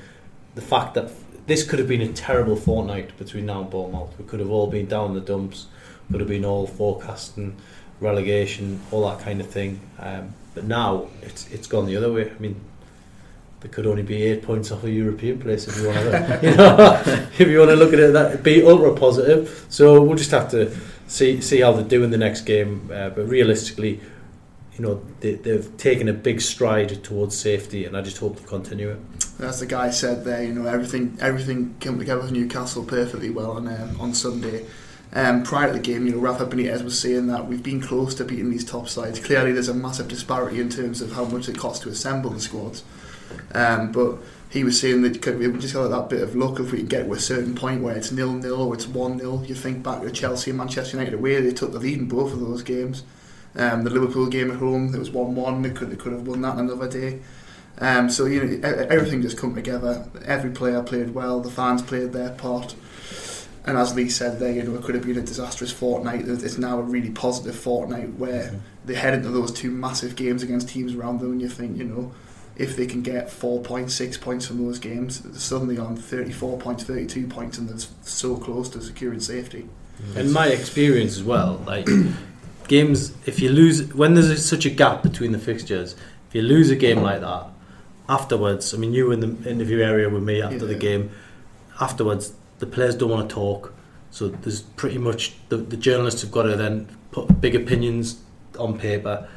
[0.56, 1.12] the fact that
[1.50, 4.18] this could have been a terrible fortnight between now and Bournemouth.
[4.20, 5.66] We could have all been down the dumps.
[6.12, 7.56] Could have been all forecasting
[8.00, 9.80] relegation, all that kind of thing.
[10.00, 12.30] Um, but now it's it's gone the other way.
[12.30, 12.60] I mean,
[13.62, 16.56] there could only be eight points off a European place if you want to, you
[16.56, 17.02] know,
[17.40, 19.66] if you want to look at it that be ultra positive.
[19.70, 20.76] So we'll just have to
[21.08, 22.90] see see how they do in the next game.
[22.94, 24.02] Uh, but realistically,
[24.80, 28.46] you know, they, they've taken a big stride towards safety, and I just hope they
[28.46, 29.00] continue it.
[29.40, 33.52] As the guy said there, you know everything everything came together for Newcastle perfectly well
[33.52, 34.66] on um, on Sunday.
[35.12, 38.14] Um, prior to the game, you know, Rafa Benitez was saying that we've been close
[38.16, 39.20] to beating these top sides.
[39.20, 42.40] Clearly, there's a massive disparity in terms of how much it costs to assemble the
[42.40, 42.84] squads.
[43.54, 44.18] Um, but
[44.50, 47.06] he was saying that could we just got that bit of luck if we get
[47.06, 50.02] to a certain point where it's nil nil or it's one 0 You think back
[50.04, 53.04] to Chelsea and Manchester United away, they took the lead in both of those games.
[53.56, 55.62] Um, the Liverpool game at home, it was one one.
[55.62, 57.20] They could they could have won that another day.
[57.80, 60.08] Um, so you know e- everything just come together.
[60.26, 61.40] Every player played well.
[61.40, 62.76] The fans played their part.
[63.66, 66.28] And as Lee said there, you know, it could have been a disastrous fortnight.
[66.28, 70.70] It's now a really positive fortnight where they head into those two massive games against
[70.70, 72.12] teams around them, and you think, you know,
[72.56, 76.84] if they can get four points, six points from those games, suddenly on 34 points,
[76.84, 79.68] 32 points, and they're so close to securing safety.
[80.16, 81.88] In my experience as well, like
[82.70, 85.96] games, if you lose when there's such a gap between the fixtures,
[86.30, 87.48] if you lose a game like that,
[88.08, 91.12] afterwards, I mean, you were in the interview area with me after the game.
[91.82, 93.74] Afterwards, the players don't want to talk,
[94.12, 98.22] so there's pretty much the, the journalists have got to then put big opinions
[98.58, 99.28] on paper.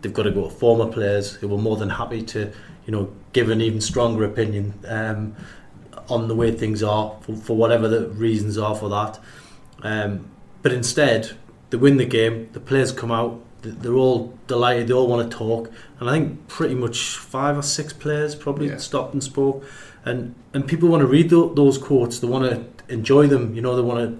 [0.00, 2.52] They've got to go to former players who were more than happy to,
[2.86, 5.36] you know, give an even stronger opinion um,
[6.08, 9.18] on the way things are for, for whatever the reasons are for that.
[9.82, 10.30] Um,
[10.62, 11.32] but instead,
[11.70, 12.48] they win the game.
[12.52, 13.40] The players come out.
[13.62, 14.88] They're all delighted.
[14.88, 15.70] They all want to talk.
[15.98, 18.78] And I think pretty much five or six players probably Yeah.
[18.78, 19.64] stopped and spoke.
[20.04, 22.18] And and people want to read tho- those quotes.
[22.20, 23.54] They want to enjoy them.
[23.54, 24.18] You know, they want to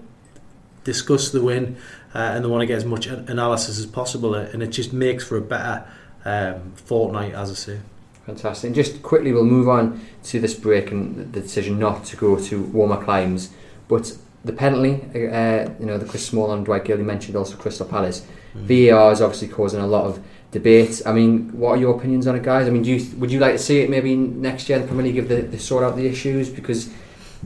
[0.84, 1.76] discuss the win,
[2.14, 4.34] uh, and they want to get as much analysis as possible.
[4.34, 5.84] uh, And it just makes for a better
[6.24, 7.78] um, fortnight, as I say.
[8.26, 8.66] Fantastic.
[8.68, 12.36] And just quickly, we'll move on to this break and the decision not to go
[12.36, 13.48] to warmer climes.
[13.88, 14.12] But
[14.44, 17.86] the penalty, uh, you know, the Chris Small and Dwight Gayle, you mentioned also Crystal
[17.86, 18.26] Palace.
[18.54, 21.02] VAR is obviously causing a lot of debate.
[21.06, 22.66] I mean, what are your opinions on it, guys?
[22.66, 25.04] I mean, do you, would you like to see it maybe next year the Premier
[25.04, 26.48] League if they, they sort out the issues?
[26.48, 26.92] Because,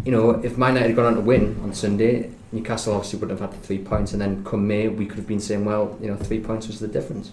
[0.05, 3.39] you know, if Man United had gone on to win on Sunday, Newcastle obviously wouldn't
[3.39, 5.99] have had the three points, and then come May, we could have been saying, well,
[6.01, 7.33] you know, three points was the difference.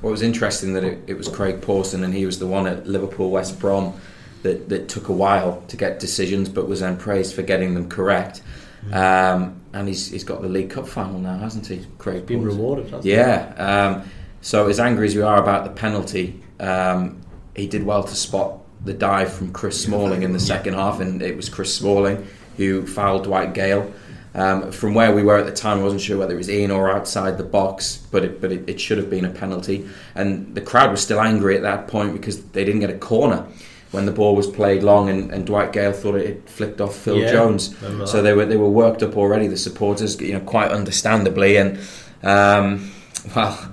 [0.00, 2.66] Well, it was interesting that it, it was Craig Pawson and he was the one
[2.66, 3.94] at Liverpool West Brom
[4.42, 7.88] that, that took a while to get decisions but was then praised for getting them
[7.88, 8.42] correct.
[8.90, 12.58] Um, and he's, he's got the League Cup final now, hasn't he, Craig Been Pawson?
[12.58, 13.04] rewarded?
[13.04, 13.54] Yeah.
[13.56, 17.20] Um, so as angry as we are about the penalty, um,
[17.54, 21.22] he did well to spot the dive from Chris Smalling in the second half, and
[21.22, 23.92] it was Chris Smalling who fouled Dwight Gayle.
[24.34, 26.70] Um, from where we were at the time, I wasn't sure whether it was in
[26.70, 29.88] or outside the box, but it, but it, it should have been a penalty.
[30.14, 33.46] And the crowd was still angry at that point because they didn't get a corner
[33.92, 36.96] when the ball was played long, and, and Dwight Gayle thought it had flicked off
[36.96, 37.76] Phil Yeah, Jones.
[38.10, 39.46] So they were they were worked up already.
[39.46, 41.78] The supporters, you know, quite understandably, and
[42.22, 42.90] um,
[43.36, 43.72] well,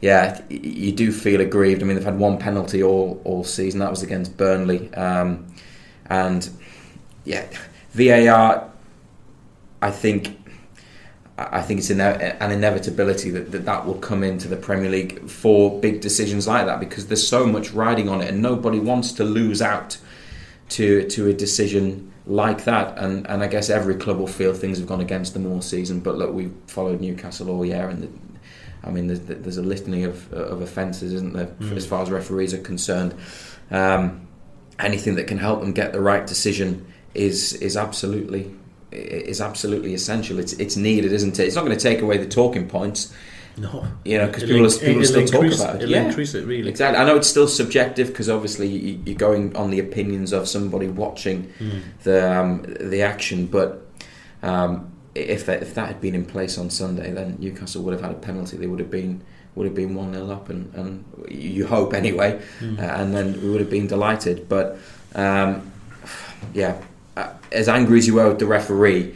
[0.00, 1.82] yeah, you do feel aggrieved.
[1.82, 3.80] I mean, they've had one penalty all all season.
[3.80, 5.46] That was against Burnley, um,
[6.06, 6.48] and
[7.24, 7.46] yeah,
[7.92, 8.70] VAR.
[9.82, 10.38] I think.
[11.38, 15.28] I think it's an, an inevitability that, that that will come into the Premier League
[15.28, 19.12] for big decisions like that because there's so much riding on it and nobody wants
[19.12, 19.98] to lose out
[20.70, 22.96] to to a decision like that.
[22.98, 26.00] And and I guess every club will feel things have gone against them all season.
[26.00, 28.08] But look, we've followed Newcastle all year, and the,
[28.82, 31.76] I mean, there's, there's a litany of of offences, isn't there, Mm.
[31.76, 33.14] as far as referees are concerned.
[33.70, 34.26] Um,
[34.78, 38.50] anything that can help them get the right decision is is absolutely
[38.96, 40.38] is absolutely essential.
[40.38, 41.44] It's it's needed, isn't it?
[41.46, 43.12] It's not going to take away the talking points,
[43.58, 43.86] No.
[44.04, 45.82] you know, because people, in- people still talk about it.
[45.82, 46.06] It'll Yeah.
[46.08, 46.68] increase it, really.
[46.70, 46.98] Exactly.
[46.98, 50.88] I know it's still subjective because obviously you- you're going on the opinions of somebody
[50.88, 51.80] watching Mm.
[52.04, 53.46] the um, the action.
[53.46, 53.86] But
[54.42, 58.02] um, if that, if that had been in place on Sunday, then Newcastle would have
[58.02, 58.56] had a penalty.
[58.56, 59.22] They would have been
[59.54, 62.78] would have been one 0 up, and, and you hope anyway, Mm.
[62.78, 64.50] uh, and then we would have been delighted.
[64.50, 64.76] But
[65.14, 65.62] um,
[66.52, 66.74] yeah,
[67.52, 69.14] as angry as you were with the referee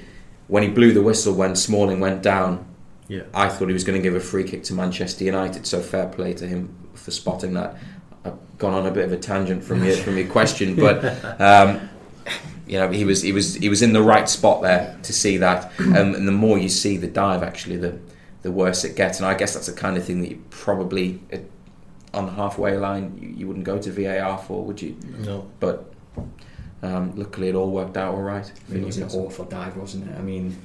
[0.48, 2.66] when he blew the whistle when Smalling went down,
[3.08, 3.22] Yeah.
[3.34, 5.66] I thought he was going to give a free kick to Manchester United.
[5.66, 7.76] So fair play to him for spotting that.
[8.24, 10.96] I've gone on a bit of a tangent from your from your question, but
[11.40, 11.88] um,
[12.66, 15.36] you know he was he was he was in the right spot there to see
[15.38, 15.72] that.
[15.80, 17.98] Um, and the more you see the dive, actually, the
[18.42, 19.18] the worse it gets.
[19.18, 21.38] And I guess that's the kind of thing that you probably uh,
[22.12, 24.96] on the halfway line you, you wouldn't go to VAR for, would you?
[25.20, 25.48] No.
[25.60, 25.92] But
[26.82, 28.50] um, luckily, it all worked out all right.
[28.68, 30.16] I mean, it was an awful dive, wasn't it?
[30.18, 30.56] I mean,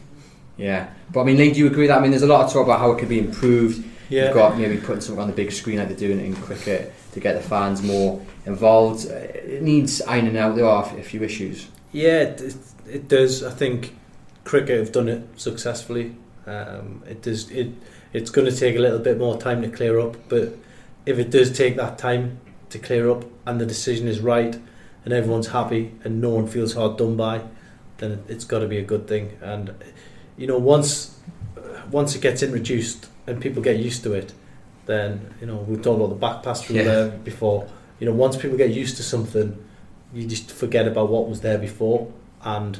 [0.58, 0.90] yeah.
[1.12, 1.98] But I mean, Lee, do you agree that?
[1.98, 3.86] I mean, there's a lot of talk about how it could be improved.
[4.10, 4.26] Yeah.
[4.26, 6.94] You've got maybe putting something on the big screen like they're doing it in cricket
[7.14, 9.08] to get the fans more involved.
[9.10, 10.56] Uh, It needs ironing out.
[10.56, 11.68] There are a few issues.
[11.92, 12.56] Yeah, it, it,
[12.88, 13.44] it does.
[13.44, 13.96] I think
[14.44, 16.16] cricket have done it successfully.
[16.46, 17.50] Um, it does.
[17.50, 17.74] It
[18.14, 20.56] it's going to take a little bit more time to clear up, but
[21.06, 22.40] if it does take that time
[22.70, 24.58] to clear up and the decision is right
[25.06, 27.42] and everyone's happy and no one feels hard done by,
[27.98, 29.38] then it, it's got to be a good thing.
[29.42, 29.74] And
[30.38, 31.18] you know, once
[31.92, 34.34] once it gets introduced and people get used to it,
[34.86, 36.84] then you know we've talked about the back pass rule Yeah.
[36.84, 37.68] there before.
[38.00, 39.58] You know, once people get used to something,
[40.14, 42.12] you just forget about what was there before,
[42.44, 42.80] and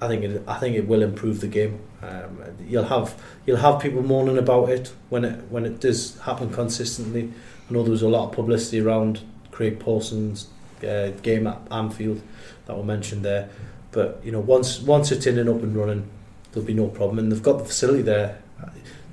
[0.00, 1.80] I think it, I think it will improve the game.
[2.02, 3.14] Um, you'll have
[3.46, 7.32] you'll have people moaning about it when it when it does happen consistently.
[7.68, 10.48] I know there was a lot of publicity around Craig Pawson's
[10.84, 12.20] uh, game at Anfield
[12.66, 13.48] that were mentioned there,
[13.92, 16.08] but you know once once it's in and up and running,
[16.52, 18.38] there'll be no problem, and they've got the facility there.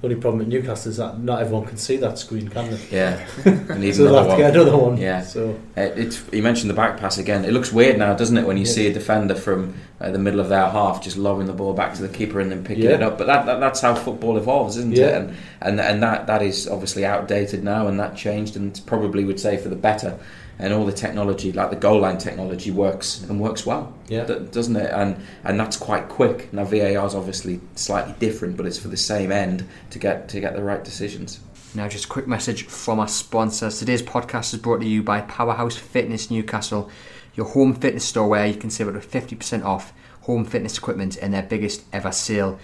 [0.01, 2.80] The only problem at Newcastle is that not everyone can see that screen, can they?
[2.91, 4.68] Yeah, and even so they'll have another to get one.
[4.68, 4.97] another one.
[4.97, 5.22] Yeah.
[5.24, 7.43] So Uh, It's, you mentioned the back pass again.
[7.45, 8.72] It looks weird now, doesn't it, when you Yeah.
[8.72, 11.93] see a defender from uh, the middle of their half just lobbing the ball back
[11.95, 12.91] to the keeper and then picking Yeah.
[12.95, 13.18] it up.
[13.18, 15.05] But that, that that's how football evolves, isn't Yeah.
[15.07, 15.16] it?
[15.16, 19.39] And, and and that that is obviously outdated now, and that changed, and probably would
[19.39, 20.20] say for the better.
[20.58, 24.76] And all the technology, like the goal line technology, works and works well, yeah, doesn't
[24.76, 24.89] it?
[24.91, 26.53] And and that's quite quick.
[26.53, 30.39] Now VAR is obviously slightly different, but it's for the same end to get to
[30.39, 31.41] get the right decisions.
[31.76, 33.80] Now, just a quick message from our sponsors.
[33.80, 36.89] Today's podcast is brought to you by Powerhouse Fitness Newcastle,
[37.34, 39.91] your home fitness store where you can save up to 50% off
[40.22, 42.58] home fitness equipment in their biggest ever sale.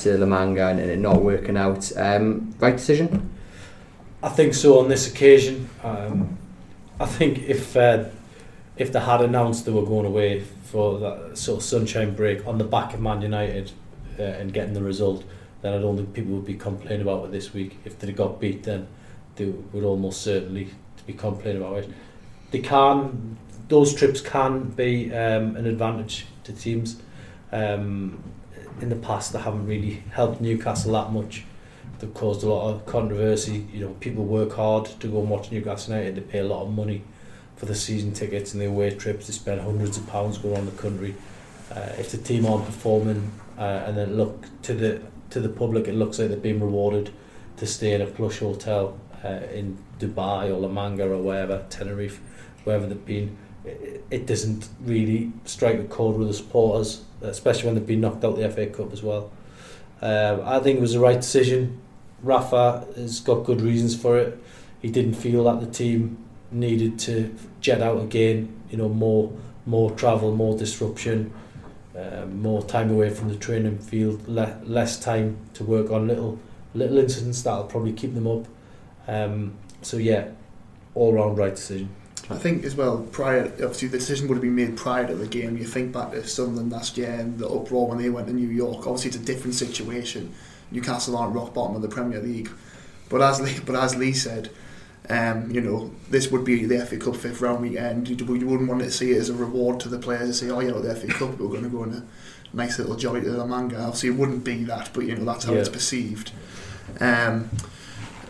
[0.00, 1.90] to La Manga and, and it not working out.
[1.96, 3.30] Um, right decision?
[4.22, 5.70] I think so on this occasion.
[5.82, 6.36] Um,
[6.98, 8.04] I think if uh,
[8.76, 12.58] if they had announced they were going away for that sort of sunshine break on
[12.58, 13.72] the back of Man United
[14.18, 15.24] uh, and getting the result,
[15.62, 17.78] then I don't think people would be complaining about it this week.
[17.84, 18.86] If they got beat, then
[19.36, 20.68] they would almost certainly
[21.06, 21.90] be complaining about it.
[22.50, 23.36] They can;
[23.68, 27.00] those trips can be um, an advantage to teams.
[27.52, 28.22] Um,
[28.80, 31.44] in the past, they haven't really helped Newcastle that much
[32.00, 33.66] they've caused a lot of controversy.
[33.72, 36.16] You know, people work hard to go and watch Newcastle United.
[36.16, 37.02] They pay a lot of money
[37.60, 39.26] for the season tickets and the away trips.
[39.26, 41.14] They spend hundreds of pounds going around the country.
[41.70, 45.86] Uh, if the team aren't performing, uh, and then look to the to the public,
[45.86, 47.12] it looks like they're being rewarded
[47.58, 52.20] to stay in a plush hotel uh, in Dubai or La Manga or wherever, Tenerife,
[52.64, 53.36] wherever they've been.
[53.66, 58.24] It, it doesn't really strike a chord with the supporters, especially when they've been knocked
[58.24, 59.30] out the FA Cup as well.
[60.00, 61.78] Uh, I think it was the right decision.
[62.22, 64.42] Rafa has got good reasons for it.
[64.80, 66.16] He didn't feel that the team
[66.50, 68.60] needed to jet out again.
[68.70, 69.32] You know, more
[69.66, 71.32] more travel, more disruption,
[71.96, 76.38] um, more time away from the training field, le- less time to work on little
[76.74, 78.46] little incidents that'll probably keep them up.
[79.08, 80.28] Um, so yeah,
[80.94, 81.90] all round right decision.
[82.28, 85.26] I think as well, prior, obviously the decision would have been made prior to the
[85.26, 85.56] game.
[85.56, 88.48] You think back to Sunderland last year and the uproar when they went to New
[88.48, 88.86] York.
[88.86, 90.32] Obviously, it's a different situation.
[90.70, 92.48] Newcastle aren't rock bottom of the Premier League,
[93.08, 94.50] but as Lee, but as Lee said,
[95.10, 98.08] um, you know, this would be the FA Cup fifth round weekend.
[98.08, 100.50] You, you wouldn't want to see it as a reward to the players to say,
[100.50, 103.20] oh, you know, the FA Cup, we're going to go on a nice little jolly
[103.22, 103.80] to La Manga.
[103.80, 105.60] Obviously, it wouldn't be that, but you know, that's how Yeah.
[105.60, 106.32] it's perceived.
[107.00, 107.50] Um,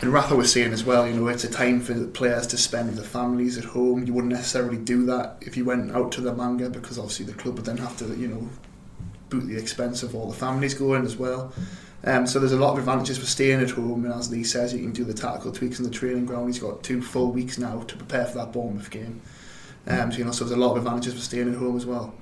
[0.02, 2.56] and Rafa was saying as well, you know, it's a time for the players to
[2.56, 4.04] spend with their families at home.
[4.06, 7.34] You wouldn't necessarily do that if you went out to La Manga because obviously the
[7.34, 8.48] club would then have to, you know,
[9.28, 11.52] boot the expense of all the families going as well.
[12.04, 14.72] Um, so there's a lot of advantages for staying at home, and as Lee says,
[14.72, 16.46] you can do the tactical tweaks in the training ground.
[16.48, 19.20] He's got two full weeks now to prepare for that Bournemouth game.
[19.86, 21.84] Um, so you know, so there's a lot of advantages for staying at home as
[21.84, 22.14] well.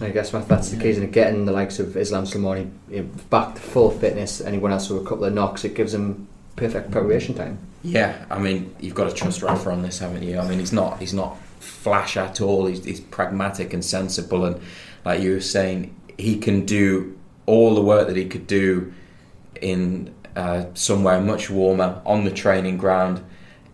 [0.00, 3.08] I guess if that's the case, and getting the likes of Islam Slimani you know,
[3.28, 6.26] back to full fitness, anyone else with a couple of knocks, it gives them
[6.56, 7.58] perfect preparation time.
[7.82, 10.38] Yeah, I mean, you've got to trust Rafa on this, haven't you?
[10.38, 12.66] I mean, he's not he's not flash at all.
[12.66, 14.60] He's, he's pragmatic and sensible, and
[15.04, 18.92] like you were saying, he can do all the work that he could do
[19.60, 23.24] in uh, somewhere much warmer on the training ground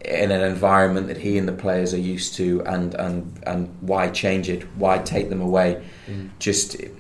[0.05, 4.09] in an environment that he and the players are used to and and and why
[4.09, 5.83] change it why take them away.
[6.39, 6.93] Just it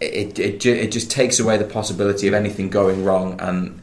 [0.00, 3.80] it, it it just takes away the possibility of anything going wrong and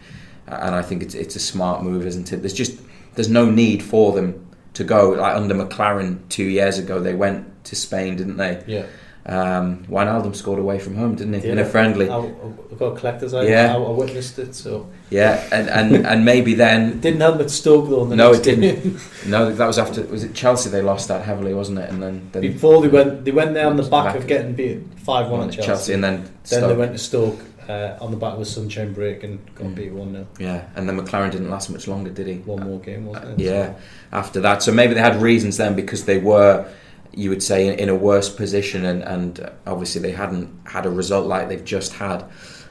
[0.48, 2.38] and I think it's it's a smart move isn't it?
[2.38, 2.80] There's just
[3.16, 5.12] there's no need for them to go.
[5.12, 8.64] Like under McClaren 2 years ago they went to Spain didn't they?
[8.68, 8.86] Yeah.
[9.28, 11.40] Um, Wijnaldum scored away from home, didn't he?
[11.42, 12.08] Did in a friendly.
[12.10, 13.44] I, I got a collector's eye.
[13.48, 13.76] Yeah.
[13.76, 14.54] I, I witnessed it.
[14.54, 17.00] So Yeah, and, and, and maybe it then.
[17.00, 18.06] didn't help at Stoke though.
[18.06, 19.00] No, it game.
[19.26, 20.04] No, that was after.
[20.04, 20.70] Was it Chelsea?
[20.70, 21.90] They lost that heavily, wasn't it?
[21.90, 24.16] And then, then Before they went, they went there on the back Back.
[24.18, 25.94] of getting beat five one at at Chelsea.
[25.94, 26.70] and then Then Stoke.
[26.70, 29.76] they went to Stoke uh, on the back of a sunshine break and got Mm.
[29.76, 32.36] beat one 0 Yeah, and then McClaren didn't last much longer, did he?
[32.36, 33.44] One more game, wasn't it?
[33.44, 33.74] Yeah,
[34.12, 34.62] after that.
[34.62, 36.68] So maybe they had reasons then because they were,
[37.16, 40.90] you would say, in, in a worse position, and, and obviously they hadn't had a
[40.90, 42.26] result like they've just had.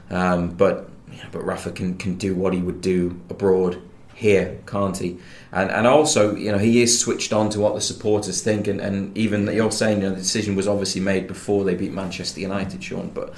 [0.09, 3.81] Um, but yeah, but Rafa can, can do what he would do abroad
[4.13, 5.17] here, can't he?
[5.51, 8.79] And and also, you know, he is switched on to what the supporters think, and,
[8.79, 12.39] and even you're saying, you know, the decision was obviously made before they beat Manchester
[12.39, 13.33] United, Sean, but.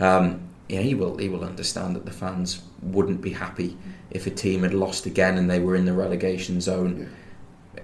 [0.00, 1.16] Um, yeah, he will.
[1.16, 3.76] He will understand that the fans wouldn't be happy
[4.10, 7.10] if a team had lost again and they were in the relegation zone, and,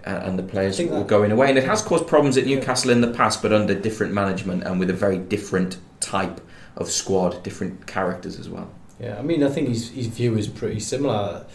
[0.05, 1.49] and the players were going away.
[1.49, 4.79] And it has caused problems at Newcastle in the past, but under different management and
[4.79, 6.41] with a very different type
[6.77, 8.71] of squad, different characters as well.
[9.01, 11.47] Yeah, I mean, I think his his view is pretty similar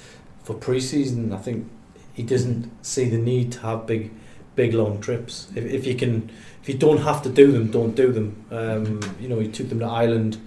[0.44, 1.32] for pre-season.
[1.32, 1.70] I think
[2.14, 4.12] he doesn't see the need to have big,
[4.56, 5.48] big long trips.
[5.56, 6.30] If, if you can,
[6.62, 8.46] if you don't have to do them, don't do them.
[8.52, 10.38] Um, you know, he took them to Ireland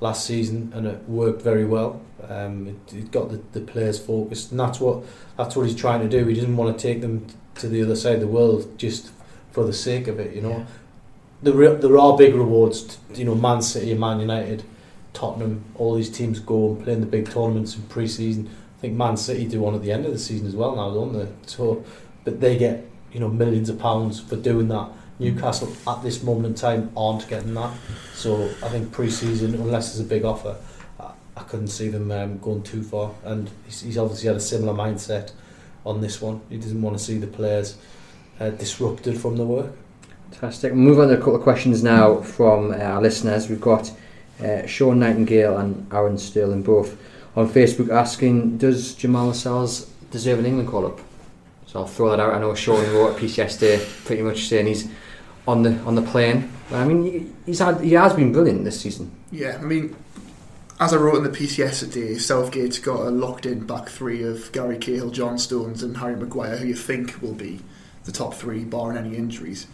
[0.00, 2.00] last season, and it worked very well.
[2.28, 5.04] Um, it, it got the, the players focused, and that's what
[5.36, 6.26] that's what he's trying to do.
[6.26, 7.26] He doesn't want to take them
[7.56, 9.10] to the other side of the world just
[9.50, 10.34] for the sake of it.
[10.34, 10.66] You know,
[11.42, 12.98] there re- there are big rewards.
[13.14, 14.64] you know, Man City, Man United.
[15.12, 18.48] Tottenham, all these teams go and play in the big tournaments in pre-season.
[18.78, 20.90] I think Man City do one at the end of the season as well now,
[20.92, 21.28] don't they?
[21.46, 21.84] So,
[22.24, 24.88] but they get you know millions of pounds for doing that.
[25.18, 27.72] Newcastle at this moment in time aren't getting that.
[28.14, 30.56] So I think pre-season, unless there's a big offer,
[30.98, 33.12] I, I couldn't see them um, going too far.
[33.22, 35.32] And he's, he's obviously had a similar mindset
[35.84, 36.40] on this one.
[36.48, 37.76] He doesn't want to see the players
[38.40, 39.72] uh, disrupted from the work.
[40.30, 40.72] Fantastic.
[40.72, 43.48] We'll move on to a couple of questions now from uh, our listeners.
[43.48, 43.92] We've got
[44.42, 46.96] uh, Sean Nightingale and Aaron Sterling both
[47.36, 51.00] on Facebook asking, does Jamal Lascelles deserve an England call-up?
[51.66, 52.34] So I'll throw that out.
[52.34, 54.88] I know Sean wrote a piece yesterday pretty much saying he's
[55.48, 56.52] on the on the plane.
[56.68, 59.10] But I mean, he's had he has been brilliant this season.
[59.30, 59.96] Yeah, I mean,
[60.82, 64.76] as I wrote in the piece yesterday, Southgate's got a locked-in back three of Gary
[64.76, 67.60] Cahill, John Stones, and Harry Maguire, who you think will be
[68.02, 69.68] the top three, barring any injuries.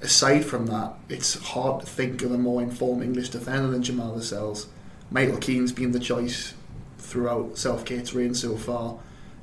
[0.00, 4.14] Aside from that, it's hard to think of a more informed English defender than Jamal
[4.14, 4.66] Lascelles.
[5.10, 6.54] Michael Keane's been the choice
[6.96, 8.98] throughout Southgate's reign so far.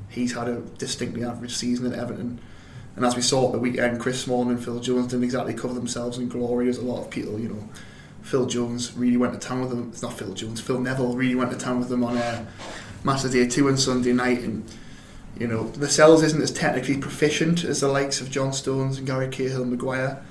[0.10, 2.40] He's had a distinctly average season at Everton.
[2.96, 5.76] And as we saw at the weekend, Chris Smalling and Phil Jones didn't exactly cover
[5.76, 6.66] themselves in glory.
[6.66, 7.70] There's a lot of people, you know,
[8.24, 9.90] Phil Jones really went to town with them.
[9.92, 10.60] It's not Phil Jones.
[10.60, 12.46] Phil Neville really went to town with them on uh,
[13.04, 14.64] Match of the Day two on Sunday night, and
[15.38, 19.28] you know Lascelles isn't as technically proficient as the likes of John Stones and Gary
[19.28, 20.24] Cahill and Maguire.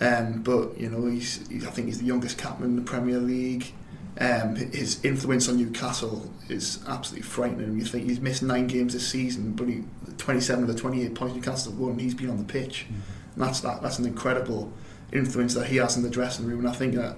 [0.00, 3.18] Um, but you know he's, he's I think he's the youngest captain in the Premier
[3.18, 3.72] League.
[4.20, 7.78] Um, his influence on Newcastle is absolutely frightening.
[7.78, 9.84] You think he's missed nine games this season, but he
[10.18, 12.86] 27 of the 28 points Newcastle have won, he's been on the pitch.
[12.88, 14.72] And that's that, that's an incredible
[15.12, 16.60] influence that he has in the dressing room.
[16.60, 17.16] And I think that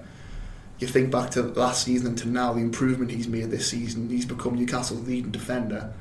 [0.79, 4.09] you think back to last season and to now, the improvement he's made this season,
[4.09, 5.93] he's become Newcastle's leading defender.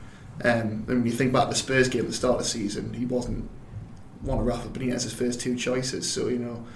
[0.43, 2.49] Um, and when you think back to the Spurs game at the start of the
[2.49, 3.49] season, he wasn't
[4.22, 6.11] one of Rafa Benitez's first two choices.
[6.11, 6.66] So you know,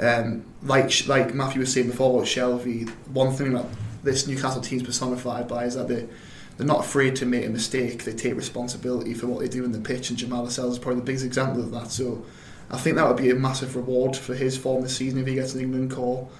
[0.00, 3.66] um, like like Matthew was saying before about Shelvey, one thing that
[4.02, 6.08] this Newcastle team's personified by is that they
[6.56, 8.04] they're not afraid to make a mistake.
[8.04, 11.00] They take responsibility for what they do in the pitch, and Jamal Lascelles is probably
[11.00, 11.90] the biggest example of that.
[11.90, 12.24] So
[12.70, 15.34] I think that would be a massive reward for his form this season if he
[15.34, 16.30] gets an England call.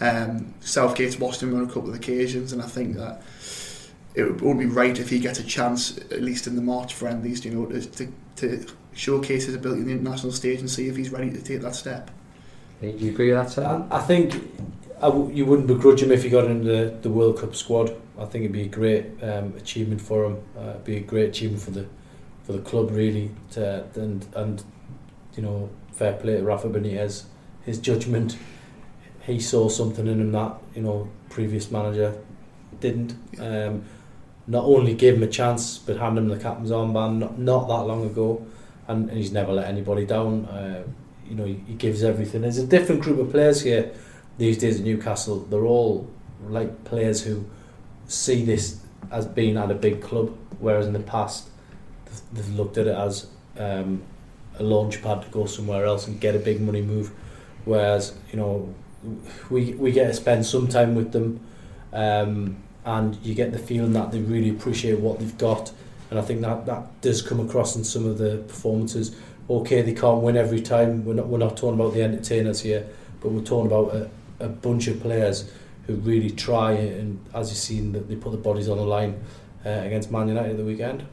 [0.00, 3.22] Um, Southgate's watched him on a couple of occasions, and I think that
[4.14, 7.44] it would be right if he gets a chance, at least in the March friendlies,
[7.44, 11.10] you know, to, to showcase his ability on the international stage and see if he's
[11.10, 12.10] ready to take that step.
[12.80, 13.86] Do you agree with that, Sam?
[13.90, 14.34] I, I think
[14.98, 17.94] I w- you wouldn't begrudge him if he got into the, the World Cup squad.
[18.18, 20.42] I think it'd be a great um, achievement for him.
[20.56, 21.86] Uh, it'd be a great achievement for the
[22.44, 23.30] for the club, really.
[23.52, 24.64] To, and and
[25.36, 27.24] you know, fair play to Rafa Benitez.
[27.64, 28.36] His judgment,
[29.22, 32.18] he saw something in him that you know previous manager
[32.80, 33.14] didn't.
[33.38, 33.84] Um,
[34.46, 37.86] not only gave him a chance, but handed him the captain's armband not, not that
[37.86, 38.44] long ago,
[38.88, 40.46] and, and he's never let anybody down.
[40.46, 40.82] Uh,
[41.28, 42.42] you know, he, he gives everything.
[42.42, 43.92] There's a different group of players here
[44.38, 45.40] these days at Newcastle.
[45.40, 46.10] They're all
[46.48, 47.48] like players who
[48.06, 48.80] see this
[49.10, 51.48] as being at a big club, whereas in the past
[52.06, 53.28] they've, they've looked at it as
[53.58, 54.02] um,
[54.58, 57.12] a launch pad to go somewhere else and get a big money move.
[57.64, 58.74] Whereas, you know,
[59.50, 61.40] we, we get to spend some time with them
[61.92, 65.72] um, and you get the feeling that they really appreciate what they've got.
[66.10, 69.16] And I think that, that does come across in some of the performances.
[69.48, 71.04] Okay, they can't win every time.
[71.04, 72.86] We're not, we're not talking about the entertainers here,
[73.20, 75.50] but we're talking about a, a bunch of players
[75.86, 79.22] who really try and, as you've seen, that they put their bodies on the line
[79.64, 81.04] uh, against Man United the weekend.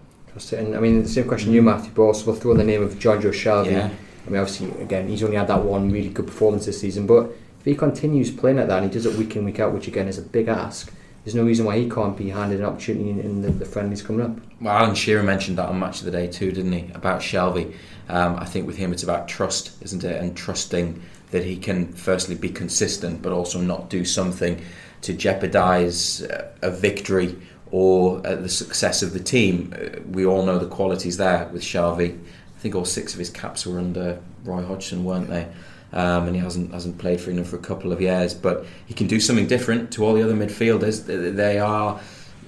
[0.54, 2.82] And I mean, the same question you, Matthew, but also we'll throw in the name
[2.82, 3.72] of Jonjo Shelvey.
[3.72, 3.90] Yeah.
[4.26, 7.32] I mean, obviously, again, he's only had that one really good performance this season, but
[7.60, 9.88] if he continues playing like that and he does it week in, week out, which
[9.88, 13.10] again is a big ask, there's no reason why he can't be handed an opportunity
[13.10, 14.38] in, the, the friendlies coming up.
[14.62, 16.90] Well, Alan Shearer mentioned that on Match of the Day two, didn't he?
[16.94, 17.74] About Shelvey.
[18.08, 20.22] Um, I think with him it's about trust, isn't it?
[20.22, 24.62] And trusting that he can firstly be consistent, but also not do something
[25.02, 26.26] to jeopardise
[26.62, 27.38] a victory
[27.72, 29.74] or uh, the success of the team.
[29.76, 32.18] Uh, we all know the qualities there with Shelvey.
[32.18, 35.48] I think all six of his caps were under Roy Hodgson, weren't they?
[35.92, 38.94] Um, and he hasn't hasn't played for England for a couple of years, but he
[38.94, 41.06] can do something different to all the other midfielders.
[41.06, 42.00] They- are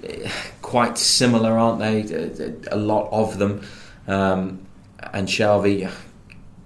[0.04, 0.30] eh,
[0.62, 2.62] quite similar, aren't they?
[2.72, 3.66] A lot of them.
[4.08, 4.66] Um,
[5.14, 5.92] and Shelvey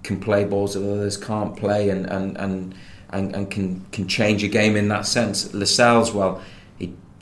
[0.02, 2.74] can play balls that others can't play, and and, and,
[3.10, 5.54] and, and can can change a game in that sense.
[5.54, 6.42] Lascelles, well,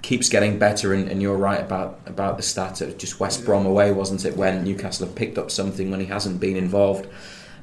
[0.05, 2.83] keeps getting better, and, and you're right about about the stat.
[2.83, 4.37] It was just West Brom away, wasn't it?
[4.37, 7.09] When Newcastle have picked up something when he hasn't been involved.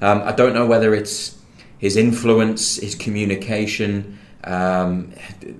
[0.02, 1.38] Um, I don't know whether it's
[1.78, 5.14] his influence, his communication, um,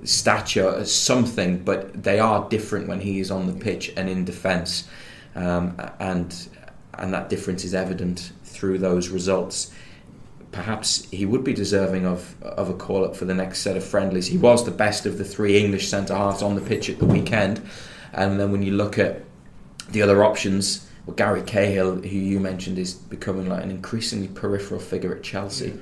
[0.04, 4.88] stature, something, but they are different when he is on the pitch and in defence,
[5.36, 6.50] um, and
[6.96, 9.72] and that difference is evident through those results.
[10.52, 13.84] Perhaps he would be deserving of of a call up for the next set of
[13.84, 14.28] friendlies.
[14.28, 17.06] He was the best of the three English centre halves on the pitch at the
[17.06, 17.62] weekend,
[18.14, 19.24] and then when you look at
[19.90, 24.80] the other options, well, Gary Cahill, who you mentioned, is becoming like an increasingly peripheral
[24.80, 25.80] figure at Chelsea.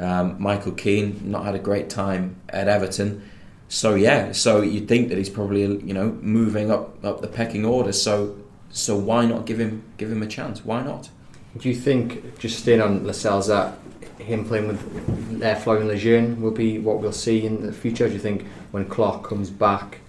[0.00, 3.22] Um, Michael Keane not had a great time at Everton,
[3.68, 7.64] so yeah, so you'd think that he's probably you know moving up up the pecking
[7.64, 7.92] order.
[7.92, 8.36] So
[8.70, 10.64] so why not give him give him a chance?
[10.64, 11.10] Why not?
[11.56, 13.78] Do you think, just staying on Lascelles, that
[14.18, 18.06] him playing with uh, Florian Lejeune will be what we'll see in the future?
[18.06, 20.00] Do you think when Clark comes back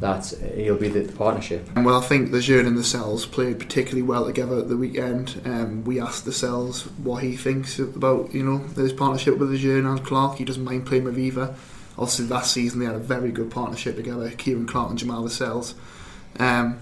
[0.00, 1.68] that he'll be the, the partnership?
[1.76, 5.40] Well, I think Lejeune and Lascelles played particularly well together at the weekend.
[5.44, 10.04] Um, we asked Lascelles what he thinks about you know his partnership with Lejeune and
[10.04, 10.38] Clark.
[10.38, 11.54] He doesn't mind playing with either.
[11.98, 15.74] Obviously, last season they had a very good partnership together, Ciaran Clark and Jamal Lascelles.
[16.38, 16.78] Um,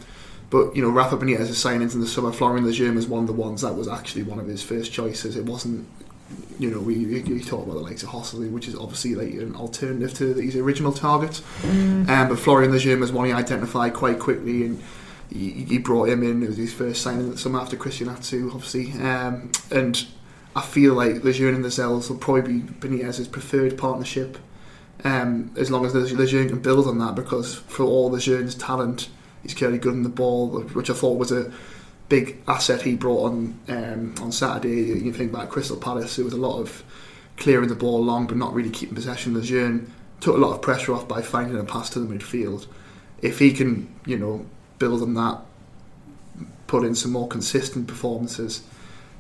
[0.51, 3.33] but you know, Rafa Benitez's signings in the summer, Florian Lejeune was one of the
[3.33, 5.37] ones that was actually one of his first choices.
[5.37, 5.89] It wasn't,
[6.59, 9.55] you know, we we talk about the likes of Joselu, which is obviously like an
[9.55, 11.43] alternative to these original targets.
[11.65, 14.83] Um, but Florian Lejeune was one he identified quite quickly, and
[15.31, 16.43] he, he brought him in.
[16.43, 18.93] It was his first signing the summer after Christian Atsu, obviously.
[18.93, 20.07] Um, and
[20.55, 24.39] I feel like Lejeune and Lascelles will probably be Benitez's preferred partnership.
[25.05, 29.11] Um, as long as Lejeune can build on that, because for all Lejeune's talent,
[29.43, 31.53] he's clearly good in the ball, which I thought was a
[32.09, 35.01] big asset he brought on um, on Saturday.
[35.05, 36.85] You think about Crystal Palace, there was a lot of
[37.37, 39.35] clearing the ball long but not really keeping possession.
[39.35, 42.67] Lejeune took a lot of pressure off by finding a pass to the midfield.
[43.23, 44.47] If he can, you know,
[44.79, 45.41] build on that,
[46.67, 48.63] put in some more consistent performances,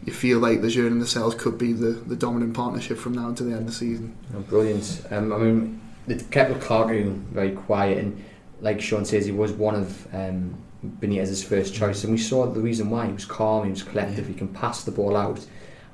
[0.04, 3.46] you feel like Lejeune and Lascelles could be the, the dominant partnership from now until
[3.46, 4.16] the end of the season.
[4.34, 5.02] Oh, brilliant.
[5.10, 8.24] Um, I mean, they kept Lukaku very quiet, and
[8.60, 12.60] like Sean says, he was one of um, Benitez's first choice, and we saw the
[12.60, 13.06] reason why.
[13.06, 15.44] He was calm, he was collective, he can pass the ball out,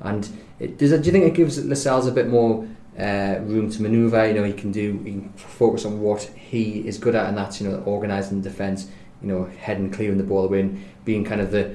[0.01, 0.29] and
[0.59, 2.67] it, does it, do you think it gives Lascelles a bit more
[2.99, 4.29] uh, room to manoeuvre?
[4.29, 7.37] You know, he can do, he can focus on what he is good at, and
[7.37, 8.89] that's you know organising defence,
[9.21, 11.75] you know, heading clearing the ball away, and being kind of the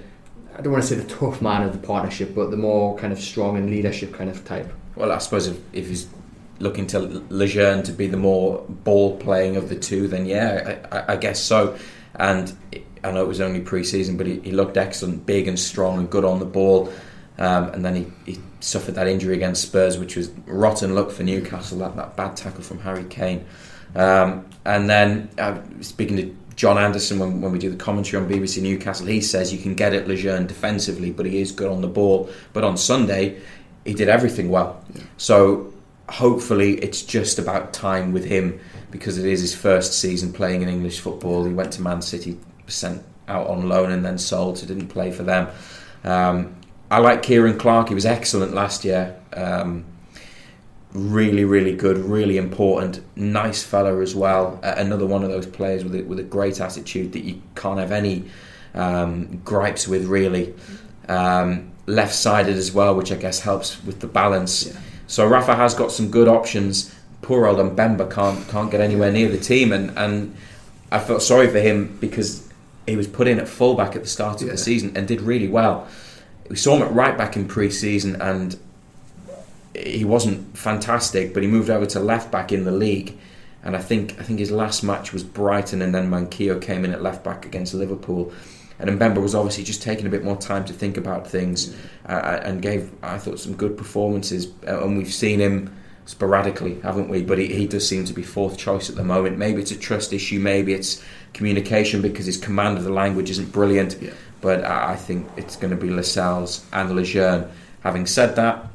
[0.58, 3.14] I don't want to say the tough man of the partnership, but the more kind
[3.14, 4.72] of strong and leadership kind of type.
[4.96, 6.08] Well, I suppose if, if he's
[6.60, 11.14] looking to Lejeune to be the more ball playing of the two, then yeah, I,
[11.14, 11.78] I guess so.
[12.16, 12.58] And
[13.04, 16.10] I know it was only pre-season, but he, he looked excellent, big and strong and
[16.10, 16.92] good on the ball.
[17.38, 21.24] Um, and then he, he suffered that injury against Spurs, which was rotten luck for
[21.24, 21.80] Newcastle.
[21.80, 23.46] That, that bad tackle from Harry Kane.
[23.96, 28.30] Um, and then uh, speaking to John Anderson, when, when we do the commentary on
[28.30, 31.82] BBC Newcastle, he says you can get at Lejeune defensively, but he is good on
[31.82, 32.30] the ball.
[32.54, 33.40] But on Sunday,
[33.86, 34.84] he did everything well.
[34.94, 35.04] Yeah.
[35.18, 35.74] So
[36.10, 40.70] hopefully, it's just about time with him because it is his first season playing in
[40.70, 41.46] English football.
[41.46, 45.12] He went to Man City, sent out on loan, and then sold, so didn't play
[45.12, 45.48] for them.
[46.04, 46.56] Um,
[46.90, 47.90] I like Ciaran Clark.
[47.90, 49.20] He was excellent last year.
[49.34, 49.86] Um,
[50.94, 54.60] really, really good, really important, nice fella as well.
[54.64, 57.80] Uh, another one of those players with a, with a great attitude that you can't
[57.80, 58.26] have any
[58.74, 60.54] um, gripes with, really.
[61.08, 64.68] Um, left sided as well, which I guess helps with the balance.
[64.68, 64.80] Yeah.
[65.08, 66.94] So Rafa has got some good options.
[67.22, 70.36] Poor old Mbemba can't can't get anywhere near the team, and, and
[70.92, 72.47] I felt sorry for him because
[72.88, 74.54] he was put in at fullback at the start of Yeah.
[74.54, 75.88] the season and did really well.
[76.50, 78.56] We saw him at right back in pre-season, and
[79.76, 83.18] he wasn't fantastic, but he moved over to left back in the league.
[83.64, 86.94] And I think I think his last match was Brighton, and then Manquillo came in
[86.94, 88.32] at left back against Liverpool.
[88.80, 91.76] And Mbemba was obviously just taking a bit more time to think about things,
[92.08, 94.48] uh, and gave I thought some good performances.
[94.66, 95.74] Uh, and we've seen him
[96.06, 97.22] sporadically, haven't we?
[97.24, 99.38] But he, he does seem to be fourth choice at the moment.
[99.38, 101.04] Maybe it's a trust issue, maybe it's
[101.38, 103.98] communication because his command of the language isn't brilliant.
[104.02, 104.12] Yeah.
[104.42, 107.50] But I think it's going to be Lascelles and Lejeune.
[107.82, 108.68] Having said that,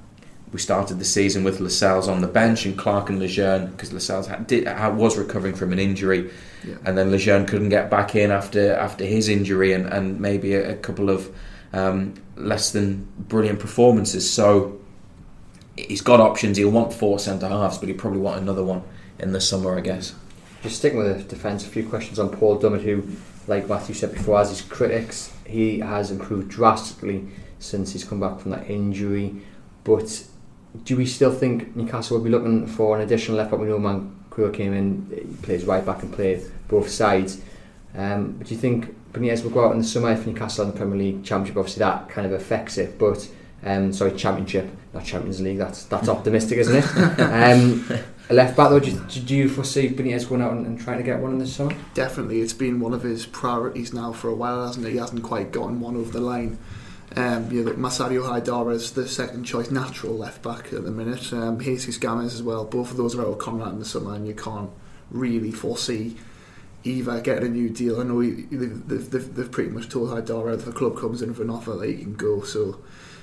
[0.52, 4.26] we started the season with Lascelles on the bench and Clark and Lejeune because Lascelles
[4.26, 6.30] had, did, was recovering from an injury,
[6.64, 6.74] Yeah.
[6.84, 10.72] and then Lejeune couldn't get back in after after his injury and, and maybe a,
[10.72, 11.34] a couple of
[11.72, 14.30] um, less than brilliant performances.
[14.30, 14.78] So
[15.76, 16.56] he's got options.
[16.58, 18.82] He'll want four centre halves, but he'll probably want another one
[19.18, 20.14] in the summer, I guess.
[20.62, 23.02] Just sticking with the defence, a few questions on Paul Dummett, who,
[23.48, 27.26] like Matthew said before, as his critics, he has improved drastically
[27.58, 29.34] since he's come back from that injury.
[29.84, 30.24] But
[30.84, 33.60] do we still think Newcastle will be looking for an additional left back?
[33.60, 37.40] We know Manquillo came in, he plays right back and played both sides.
[37.94, 40.70] Um, but do you think Benitez will go out in the summer if Newcastle in
[40.70, 41.56] the Premier League Championship?
[41.56, 42.98] Obviously, that kind of affects it.
[42.98, 43.28] But
[43.64, 45.58] um, sorry, Championship, not Champions League.
[45.58, 47.20] That's that's optimistic, isn't it?
[47.20, 47.86] um,
[48.32, 50.98] a left back though, do, you- do you foresee Benitez going out and, and trying
[50.98, 51.74] to get one in the summer?
[51.94, 54.92] Definitely, it's been one of his priorities now for a while, hasn't it?
[54.92, 56.58] He hasn't quite gotten one over the line.
[57.14, 61.30] Um, you know, Massadio Haidara is the second choice natural left back at the minute.
[61.32, 62.64] Um, Jesus Gomez as well.
[62.64, 64.70] Both of those are out of contract in the summer, and you can't
[65.10, 66.16] really foresee
[66.84, 68.00] either getting a new deal.
[68.00, 71.20] I know he, they've, they've, they've pretty much told Haidara that if the club comes
[71.20, 72.40] in with an offer that he can go.
[72.42, 72.80] So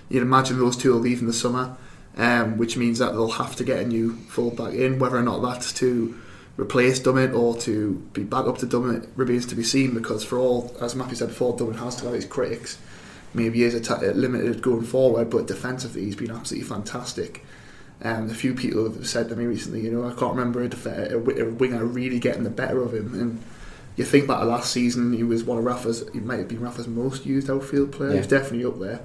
[0.08, 1.76] you'd imagine those two will leave in the summer,
[2.18, 5.00] um, which means that they'll have to get a new fullback in.
[5.00, 6.18] Whether or not that's to
[6.58, 10.38] replace Dummett or to be back up to Dummett remains to be seen because for
[10.38, 12.78] all, as Matthew said before, Dummett has to have his critics.
[13.34, 17.46] Maybe he is atta- limited going forward, but defensively he's been absolutely fantastic.
[18.02, 20.70] Um, a few people have said to me recently, you know, I can't remember a,
[20.70, 23.14] def- a, wi- a winger really getting the better of him.
[23.14, 23.44] And
[23.98, 26.62] you think back to last season, he was one of Rafa's, he might have been
[26.62, 28.16] Rafa's most used outfield player.
[28.18, 29.02] He's definitely up there.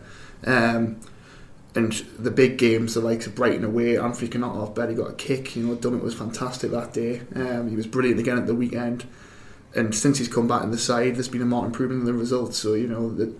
[0.46, 0.96] Um,
[1.74, 5.10] and the big games, the likes of Brighton away, Anthony Cannot off bet, he got
[5.10, 5.56] a kick.
[5.56, 7.22] You know, Dummett was fantastic that day.
[7.34, 9.04] Um, he was brilliant again at the weekend.
[9.74, 12.12] And since he's come back in the side, there's been a marked improvement in the
[12.12, 12.58] results.
[12.58, 13.34] So you know, the,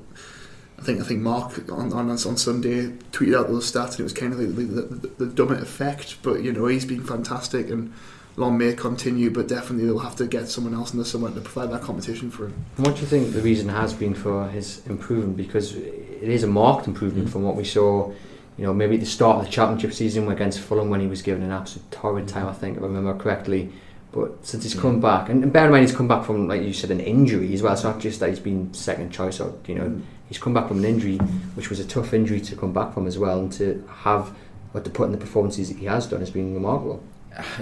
[0.78, 4.02] I think I think Mark on, on on Sunday tweeted out those stats, and it
[4.02, 6.20] was kind of the, the, the Dummett effect.
[6.22, 7.92] But you know, he's been fantastic, and
[8.36, 9.30] long may continue.
[9.30, 12.30] But definitely, they'll have to get someone else in the summer to provide that competition
[12.30, 12.54] for him.
[12.76, 15.36] And what do you think the reason has been for his improvement?
[15.36, 17.32] Because it is a marked improvement Mm.
[17.32, 18.10] from what we saw,
[18.56, 21.22] you know, maybe at the start of the championship season against Fulham when he was
[21.22, 23.70] given an absolute torrid time, I think, if I remember correctly.
[24.12, 25.02] But since he's come Mm.
[25.02, 27.52] back, and, and bear in mind he's come back from, like you said, an injury
[27.52, 27.72] as well.
[27.72, 30.78] It's not just that he's been second choice, or you know, he's come back from
[30.78, 31.16] an injury,
[31.56, 34.30] which was a tough injury to come back from as well, and to have
[34.70, 37.02] what to put in the performances that he has done has been remarkable.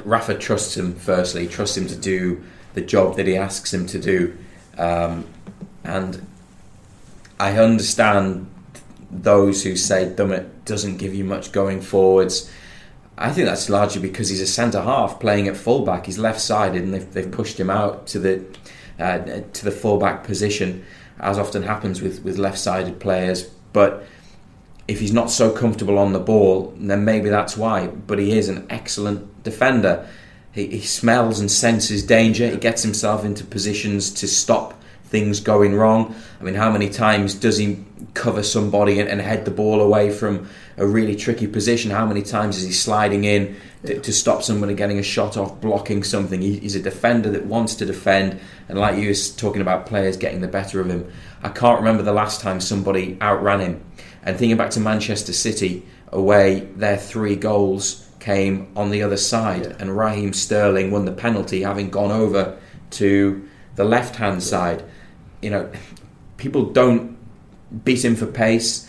[0.04, 2.42] Rafa trusts him firstly, trusts him to do
[2.74, 4.36] the job that he asks him to do.
[4.78, 5.26] Um,
[5.84, 6.26] and
[7.38, 8.48] I understand
[9.10, 12.50] those who say Dummett doesn't give you much going forwards.
[13.18, 16.06] I think that's largely because he's a centre half playing at fullback.
[16.06, 18.44] He's left sided, and they've, they've pushed him out to the
[18.98, 20.84] uh, to the fullback position,
[21.20, 23.44] as often happens with, with left sided players.
[23.72, 24.06] But
[24.92, 27.86] if he's not so comfortable on the ball, then maybe that's why.
[27.86, 30.06] But he is an excellent defender.
[30.52, 32.48] He, he smells and senses danger.
[32.48, 36.14] He gets himself into positions to stop things going wrong.
[36.40, 37.84] I mean, how many times does he
[38.14, 41.90] cover somebody and, and head the ball away from a really tricky position?
[41.90, 45.60] How many times is he sliding in to, to stop somebody getting a shot off,
[45.60, 46.40] blocking something?
[46.40, 50.16] He, he's a defender that wants to defend, and like you was talking about players
[50.16, 51.10] getting the better of him.
[51.42, 53.84] I can't remember the last time somebody outran him.
[54.24, 59.62] And thinking back to Manchester City away, their three goals came on the other side,
[59.62, 59.72] Yeah.
[59.80, 62.56] and Raheem Sterling won the penalty, having gone over
[62.92, 63.42] to
[63.74, 64.84] the left hand side.
[65.40, 65.68] You know,
[66.36, 67.16] people don't
[67.84, 68.88] beat him for pace.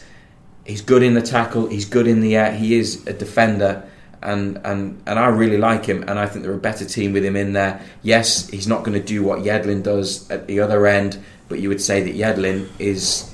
[0.65, 1.67] He's good in the tackle.
[1.67, 2.51] He's good in the air.
[2.51, 3.83] He is a defender,
[4.21, 6.03] and and and I really like him.
[6.07, 7.81] And I think they're a better team with him in there.
[8.03, 11.17] Yes, he's not going to do what Yedlin does at the other end,
[11.49, 13.29] but you would say that Yedlin is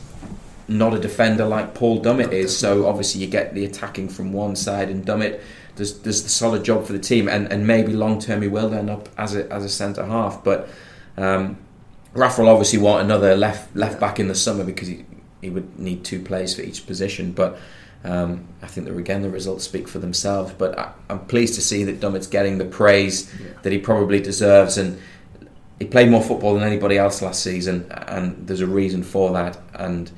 [0.70, 2.58] not a defender like Paul Dummett is.
[2.58, 5.42] So obviously you get the attacking from one side, and Dummett
[5.76, 8.74] does does the solid job for the team, and, and maybe long term he will
[8.74, 10.44] end up as a as a centre half.
[10.44, 10.70] But
[11.18, 11.58] um,
[12.14, 15.06] Rafa will obviously want another left left back in the summer because he
[15.42, 17.32] he would need two players for each position.
[17.32, 17.58] But
[18.04, 20.54] um, I think that again the results speak for themselves.
[20.54, 23.52] But I, I'm pleased to see that Dummett's getting the praise Yeah.
[23.64, 25.00] that he probably deserves and.
[25.80, 29.58] He played more football than anybody else last season, and there's a reason for that.
[29.74, 30.12] And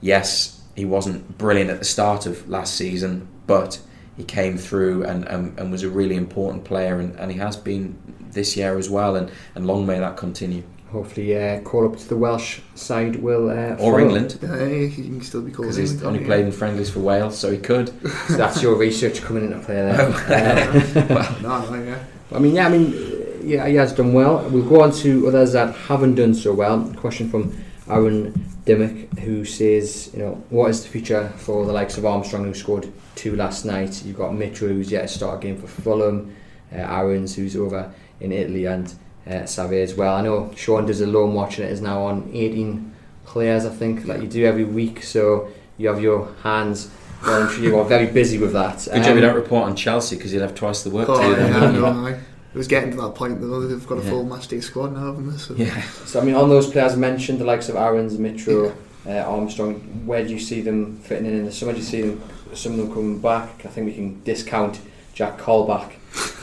[0.00, 3.80] yes, he wasn't brilliant at the start of last season, but
[4.16, 7.56] he came through and, and, and was a really important player, and, and he has
[7.56, 7.98] been
[8.32, 9.16] this year as well.
[9.16, 10.62] And, and long may that continue.
[10.90, 13.98] Hopefully, uh, call up to the Welsh side will uh, Or follow.
[13.98, 17.38] England, Yeah, he can still be called because he's only played in friendlies for Wales,
[17.38, 17.92] so he could.
[18.28, 19.96] So that's your research coming into play there.
[21.10, 21.38] Oh.
[21.42, 22.04] no, no, yeah.
[22.32, 24.48] I mean, yeah, I mean, uh, yeah, he has done well.
[24.50, 26.92] We'll go on to others that haven't done so well.
[26.96, 27.56] Question from
[27.88, 28.34] Aaron
[28.70, 32.54] Dimmock, who says, you know, what is the future for the likes of Armstrong, who
[32.54, 34.04] scored two last night?
[34.04, 36.36] You've got Mitchell, who's yet to start a game for Fulham,
[36.72, 38.94] uh, Aarons, who's over in Italy, and
[39.26, 40.14] uh, Saivet as well.
[40.14, 42.94] I know Sean does a loan watch and it is now on 18
[43.26, 45.02] players, I think, like you do every week.
[45.02, 46.90] So you have your hands.
[47.24, 48.84] Well, I'm sure you are very busy with that.
[48.84, 51.20] Good job you Um, don't report on Chelsea because you'd have twice the work Oh,
[51.20, 52.18] to do yeah,
[52.54, 52.58] then.
[52.58, 52.58] I wouldn't you?
[52.58, 53.66] know, I- It was getting to that point though.
[53.66, 54.10] They've got a Yeah.
[54.10, 55.36] full match day squad now, haven't they?
[55.38, 55.82] So Yeah.
[56.06, 58.72] So I mean, on those players mentioned, the likes of Aarons, Mitro,
[59.06, 59.74] uh, Armstrong,
[60.06, 61.72] where do you see them fitting in in the summer?
[61.72, 62.20] Do you see them,
[62.54, 63.62] some of them coming back?
[63.64, 64.80] I think we can discount
[65.14, 65.92] Jack Colback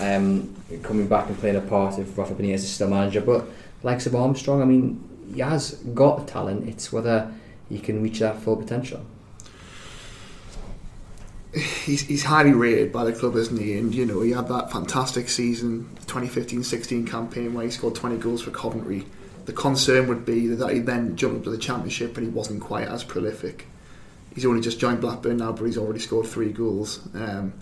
[0.01, 0.49] um,
[0.84, 3.22] coming back and playing a part if Rafa Benitez is still manager.
[3.22, 3.45] But
[3.82, 5.03] the likes of Armstrong, I mean,
[5.34, 6.68] he has got talent.
[6.70, 7.32] It's whether
[7.70, 9.01] he can reach that full potential.
[11.54, 13.78] He's, he's highly rated by the club, isn't he?
[13.78, 18.41] And you know, he had that fantastic season, 2015-16 campaign where he scored 20 goals
[18.41, 19.06] for Coventry.
[19.45, 22.62] The concern would be that he then jumped up to the championship and he wasn't
[22.62, 23.68] quite as prolific.
[24.36, 27.00] He's only just joined Blackburn now, but he's already scored three goals.
[27.16, 27.54] Um,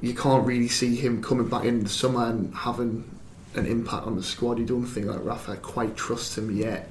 [0.00, 3.08] you can't really see him coming back in the summer and having
[3.54, 4.58] an impact on the squad.
[4.58, 6.90] You don't think that Rafa quite trusts him yet,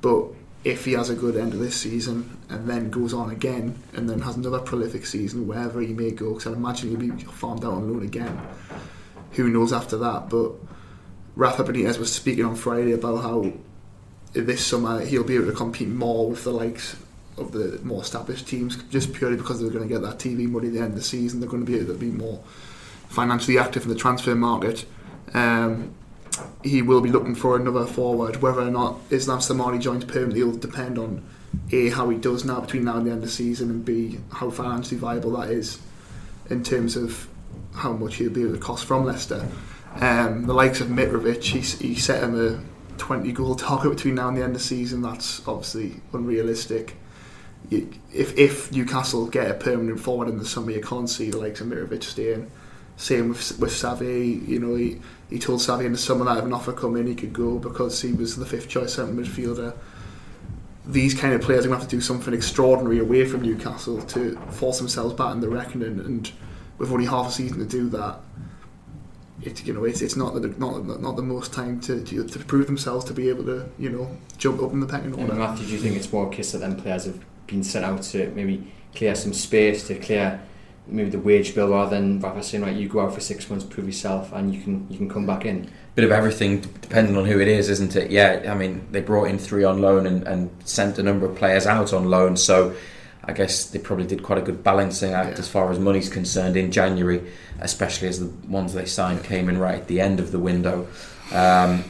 [0.00, 0.28] but
[0.64, 4.08] if he has a good end of this season and then goes on again and
[4.08, 7.64] then has another prolific season wherever he may go, because I imagine he'll be farmed
[7.64, 8.40] out on loan again.
[9.32, 10.28] Who knows after that?
[10.28, 10.52] But
[11.36, 13.52] Rafa Benitez was speaking on Friday about how
[14.32, 16.96] this summer he'll be able to compete more with the likes
[17.36, 20.66] of the more established teams just purely because they're going to get that TV money
[20.66, 21.38] at the end of the season.
[21.40, 22.42] They're going to be able to be more
[23.08, 24.84] financially active in the transfer market.
[25.34, 25.94] Um,
[26.62, 28.42] he will be looking for another forward.
[28.42, 31.24] Whether or not Islam Slimani joins permanently will depend on
[31.72, 34.18] A, how he does now between now and the end of the season, and B,
[34.32, 35.78] how financially viable that is
[36.50, 37.28] in terms of
[37.74, 39.46] how much he'll be able to cost from Leicester.
[39.96, 42.62] Um, the likes of Mitrovic, he, he set him a
[42.98, 45.02] 20 goal target between now and the end of the season.
[45.02, 46.96] That's obviously unrealistic.
[47.70, 51.60] If, if Newcastle get a permanent forward in the summer, you can't see the likes
[51.60, 52.50] of Mitrovic staying.
[52.98, 56.44] Same with with Saivet, you know, he, he told Saivet in the summer that if
[56.44, 59.72] an offer come in, he could go because he was the fifth choice centre midfielder.
[60.84, 64.02] These kind of players are going to have to do something extraordinary away from Newcastle
[64.02, 66.32] to force themselves back in the reckoning, and
[66.78, 68.18] with only half a season to do that,
[69.42, 72.38] it you know it's, it's not the not not the most time to, to to
[72.40, 75.34] prove themselves to be able to you know jump up in the pecking order.
[75.34, 78.02] Matthew, do you think it's more a case that them players have been sent out
[78.02, 80.40] to maybe clear some space to clear
[80.88, 83.64] maybe the wage bill rather than Rafa saying right you go out for six months
[83.64, 87.24] prove yourself and you can you can come back in bit of everything depending on
[87.24, 88.10] who it is, isn't it?
[88.10, 91.34] Yeah, I mean they brought in three on loan and, and sent a number of
[91.36, 92.74] players out on loan, so
[93.24, 95.38] I guess they probably did quite a good balancing act Yeah.
[95.40, 97.20] as far as money's concerned in January,
[97.60, 100.86] especially as the ones they signed came in right at the end of the window.
[101.32, 101.82] Um,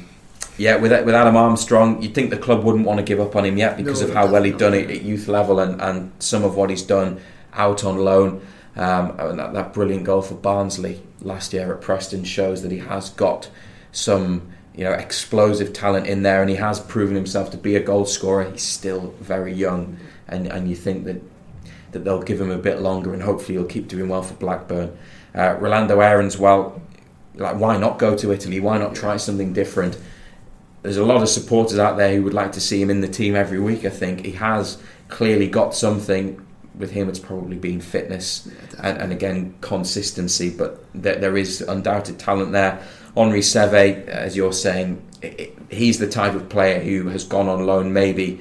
[0.57, 3.44] yeah, with with Adam Armstrong, you'd think the club wouldn't want to give up on
[3.44, 6.11] him yet because No, of how well he'd done it at youth level and, and
[6.18, 7.20] some of what he's done
[7.53, 8.40] out on loan.
[8.78, 12.78] Um, and that, that brilliant goal for Barnsley last year at Preston shows that he
[12.78, 13.50] has got
[13.90, 17.80] some you know explosive talent in there, and he has proven himself to be a
[17.80, 18.48] goal scorer.
[18.48, 19.98] He's still very young,
[20.28, 21.20] and and you think that
[21.90, 24.96] that they'll give him a bit longer, and hopefully he'll keep doing well for Blackburn.
[25.34, 26.80] Uh, Rolando Aarons, well,
[27.34, 28.60] like why not go to Italy?
[28.60, 29.98] Why not try something different?
[30.82, 33.08] There's a lot of supporters out there who would like to see him in the
[33.08, 33.84] team every week.
[33.84, 36.46] I think he has clearly got something.
[36.76, 38.48] With him, it's probably been fitness
[38.82, 42.80] and, and again consistency, but there, there is undoubted talent there.
[43.16, 47.46] Henri Saivet, as you're saying, i i he's the type of player who has gone
[47.46, 48.40] on loan maybe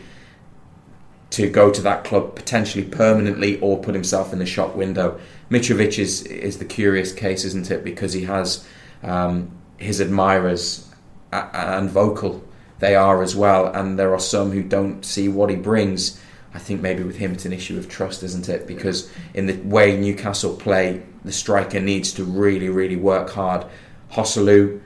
[1.29, 5.19] to go to that club potentially permanently or put himself in the shop window.
[5.49, 7.83] Mitrovic is is the curious case, isn't it?
[7.83, 8.65] Because he has
[9.03, 10.89] um, his admirers
[11.31, 12.43] and vocal
[12.79, 16.21] they are as well, and there are some who don't see what he brings.
[16.57, 18.65] I think maybe with him it's an issue of trust, isn't it?
[18.65, 23.63] Because in the way Newcastle play, the striker needs to really, really work hard.
[24.11, 24.81] Joselu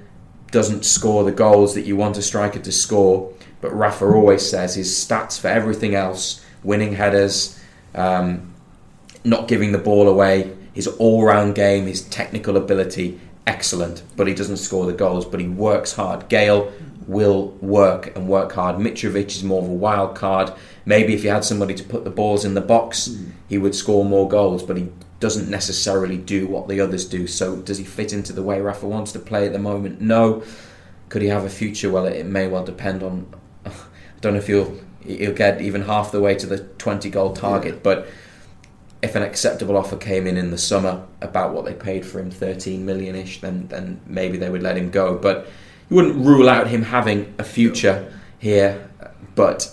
[0.52, 4.76] doesn't score the goals that you want a striker to score, but Rafa always says
[4.76, 7.58] his stats for everything else winning headers,
[7.96, 8.54] um,
[9.24, 13.18] not giving the ball away, his all round game, his technical ability,
[13.48, 16.28] excellent, but he doesn't score the goals, but he works hard.
[16.28, 16.70] Gayle
[17.08, 18.78] will work and work hard.
[18.78, 20.54] Mitrovic is more of a wild card.
[20.86, 23.32] Maybe if you had somebody to put the balls in the box, hmm.
[23.48, 24.90] he would score more goals, but he
[25.20, 27.28] doesn't necessarily do what the others do.
[27.28, 30.02] So does he fit into the way Rafa wants to play at the moment?
[30.02, 30.44] No.
[31.10, 31.92] Could he have a future?
[31.92, 33.34] Well, it, it may well depend on.
[33.66, 33.72] I
[34.22, 37.76] don't know if he'll he'll get even half the way to the 20 goal target,
[37.76, 37.80] Yeah.
[37.84, 38.08] but
[39.02, 42.30] if an acceptable offer came in in the summer about what they paid for him,
[42.30, 45.18] 13 million ish, then then maybe they would let him go.
[45.18, 45.48] But
[45.92, 48.90] you wouldn't rule out him having a future here,
[49.36, 49.70] but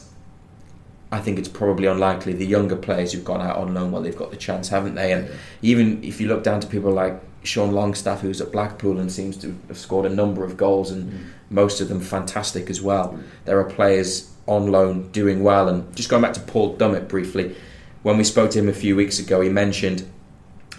[1.12, 2.32] I think it's probably unlikely.
[2.32, 5.12] The younger players who've gone out on loan, well, they've got the chance, haven't they?
[5.12, 5.30] And
[5.62, 9.36] even if you look down to people like Sean Longstaff, who's at Blackpool and seems
[9.38, 11.24] to have scored a number of goals, and mm.
[11.50, 13.16] most of them fantastic as well.
[13.44, 15.68] There are players on loan doing well.
[15.68, 17.54] And just going back to Paul Dummett briefly,
[18.02, 20.10] when we spoke to him a few weeks ago, he mentioned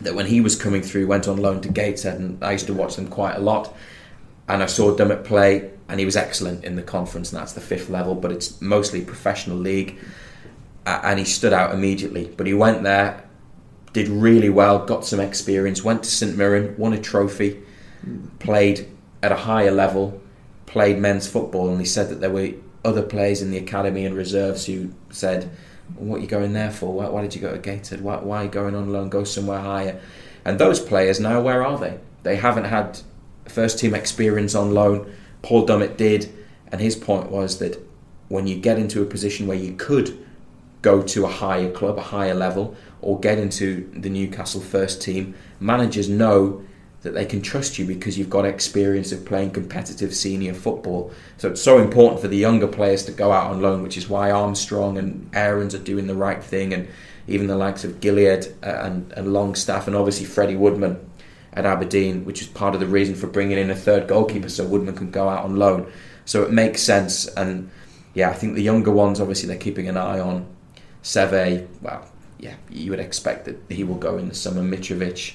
[0.02, 2.74] that when he was coming through, went on loan to Gateshead, and I used to
[2.74, 3.74] watch them quite a lot.
[4.50, 7.62] And I saw Dummett play, and he was excellent in the conference, and that's the
[7.62, 9.98] fifth level, but it's mostly professional league.
[10.86, 12.34] And he stood out immediately.
[12.36, 13.24] But he went there,
[13.94, 17.62] did really well, got some experience, went to St Mirren, won a trophy,
[18.40, 18.88] played
[19.22, 20.20] at a higher level,
[20.66, 22.52] played men's football, and he said that there were
[22.86, 25.52] other players in the academy and reserves who said,
[25.96, 26.94] "What are you going there for?
[26.94, 28.02] Why, why did you go to Gated?
[28.02, 29.10] Why, why are you going on loan?
[29.10, 30.00] Go somewhere higher."
[30.46, 32.00] And those players now, where are they?
[32.24, 33.02] They haven't had
[33.50, 35.12] first team experience on loan.
[35.42, 36.32] Paul Dummett did,
[36.72, 37.78] and his point was that
[38.28, 40.26] when you get into a position where you could
[40.82, 45.36] go to a higher club, a higher level, or get into the Newcastle first team,
[45.60, 46.64] managers know
[47.02, 51.12] that they can trust you because you've got experience of playing competitive senior football.
[51.38, 54.10] So it's so important for the younger players to go out on loan, which is
[54.10, 56.88] why Armstrong and Aarons are doing the right thing, and
[57.28, 61.09] even the likes of Gilead uh, and, and Longstaff, and obviously Freddie Woodman
[61.60, 64.66] at Aberdeen, which is part of the reason for bringing in a third goalkeeper so
[64.66, 65.92] Woodman can go out on loan.
[66.26, 67.70] So it makes sense, and
[68.14, 70.48] yeah, I think the younger ones, obviously, they're keeping an eye on.
[71.04, 72.06] Saivet, well,
[72.40, 74.62] yeah, you would expect that he will go in the summer.
[74.62, 75.34] Mitrovic,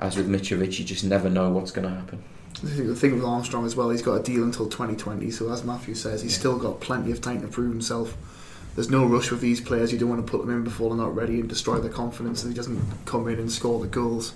[0.00, 2.22] as with Mitrovic, you just never know what's going to happen.
[2.62, 5.30] The thing with Armstrong as well, he's got a deal until 2020.
[5.30, 6.38] So as Matthew says, he's Yeah.
[6.38, 8.16] still got plenty of time to prove himself.
[8.74, 9.92] There's no rush with these players.
[9.92, 12.42] You don't want to put them in before they're not ready and destroy their confidence.
[12.42, 14.32] So he doesn't come in and score the goals.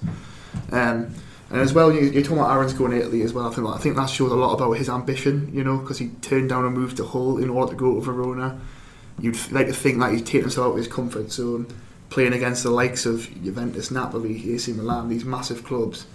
[0.72, 1.14] Um,
[1.50, 3.46] and as well, you, you're talking about Aaron's going to Italy as well.
[3.46, 5.50] I think, I think that shows a lot about his ambition.
[5.52, 8.00] You know, because he turned down a move to Hull in order to go to
[8.00, 8.60] Verona.
[9.20, 11.66] You'd like to think that he's taken himself out of his comfort zone,
[12.10, 16.06] playing against the likes of Juventus, Napoli, AC Milan, these massive clubs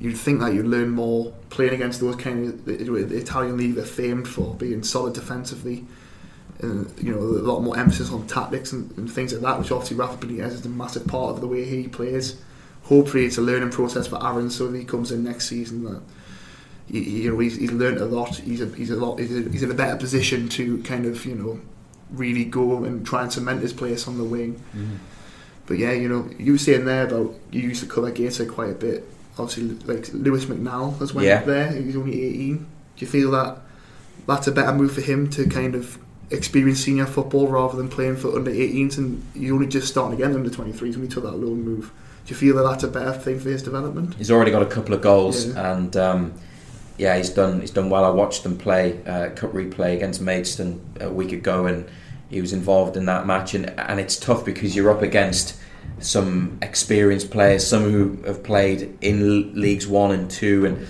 [0.00, 3.74] you'd think that you'd learn more playing against those kind of the, the Italian league
[3.74, 5.84] they're famed for being solid defensively.
[6.60, 9.70] And, you know, a lot more emphasis on tactics and, and things like that, which
[9.70, 12.40] obviously Rafa Benitez is a massive part of the way he plays.
[12.88, 16.00] Hopefully, it's a learning process for Aaron, so that he comes in next season that
[16.90, 18.34] he- you know he's, he's learned a lot.
[18.36, 19.18] He's a, he's a lot.
[19.18, 21.60] He's, a, he's in a better position to kind of you know
[22.10, 24.54] really go and try and cement his place on the wing.
[24.74, 24.96] Mm-hmm.
[25.66, 28.70] But yeah, you know, you were saying there about you used to cover Gator quite
[28.70, 29.06] a bit.
[29.38, 31.40] Obviously, like Lewis McNall has went Yeah.
[31.40, 31.70] up there.
[31.72, 32.56] He's only eighteen.
[32.96, 33.58] Do you feel that
[34.26, 35.98] that's a better move for him to kind of
[36.30, 40.34] experience senior football rather than playing for under 18s and you're only just starting again
[40.34, 41.90] under 23s when he took that loan move?
[42.28, 44.14] Do you feel that that's a better thing for his development?
[44.16, 45.72] He's already got a couple of goals, Yeah.
[45.72, 46.34] and um,
[46.98, 47.62] yeah, he's done.
[47.62, 48.04] He's done well.
[48.04, 51.88] I watched them play uh, cup replay against Maidstone a week ago, and
[52.28, 53.54] he was involved in that match.
[53.54, 55.56] and And it's tough because you're up against
[56.00, 60.86] some experienced players, some who have played in leagues one and two, and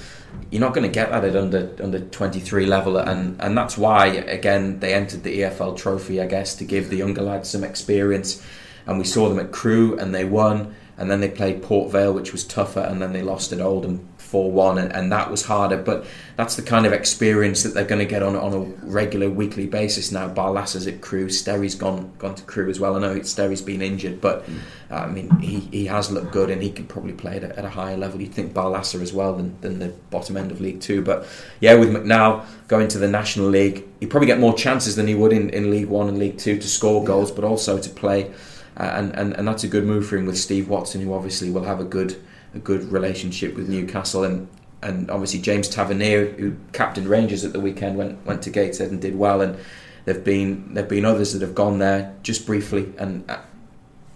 [0.50, 4.06] you're not going to get that at under under 23 level, and and that's why
[4.06, 8.44] again they entered the EFL Trophy, I guess, to give the younger lads some experience.
[8.88, 10.74] And we saw them at Crewe, and they won.
[10.98, 14.08] And then they played Port Vale, which was tougher, and then they lost at Oldham
[14.28, 15.76] 4 1, and, and that was harder.
[15.76, 16.04] But
[16.36, 19.66] that's the kind of experience that they're going to get on, on a regular weekly
[19.66, 20.28] basis now.
[20.28, 22.96] Barlaser's at Crewe, Sterry's gone gone to Crewe as well.
[22.96, 24.44] I know Sterry's been injured, but
[24.90, 27.58] uh, I mean, he, he has looked good, and he can probably play at a,
[27.58, 28.20] at a higher level.
[28.20, 31.00] You'd think Barlassa as well than, than the bottom end of League Two.
[31.00, 31.26] But
[31.60, 35.14] yeah, with McNall going to the National League, he'd probably get more chances than he
[35.14, 38.32] would in, in League One and League Two to score goals, but also to play.
[38.78, 41.50] Uh, and, and and that's a good move for him with Steve Watson, who obviously
[41.50, 42.22] will have a good
[42.54, 44.48] a good relationship with Newcastle, and
[44.82, 49.02] and obviously James Tavernier, who captained Rangers at the weekend, went went to Gateshead and
[49.02, 49.58] did well, and
[50.04, 53.38] there've been there've been others that have gone there just briefly, and uh,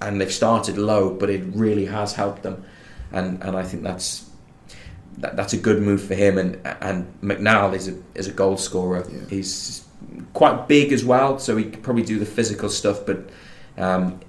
[0.01, 2.65] and they've started low, but it really has helped them,
[3.11, 4.29] and and I think that's.
[5.19, 8.57] That, that's a good move for him, and and McNall is a is a goal
[8.57, 9.07] scorer.
[9.13, 9.21] Yeah.
[9.29, 9.85] He's
[10.33, 13.29] quite big as well, so he could probably do the physical stuff, but
[13.77, 14.21] um,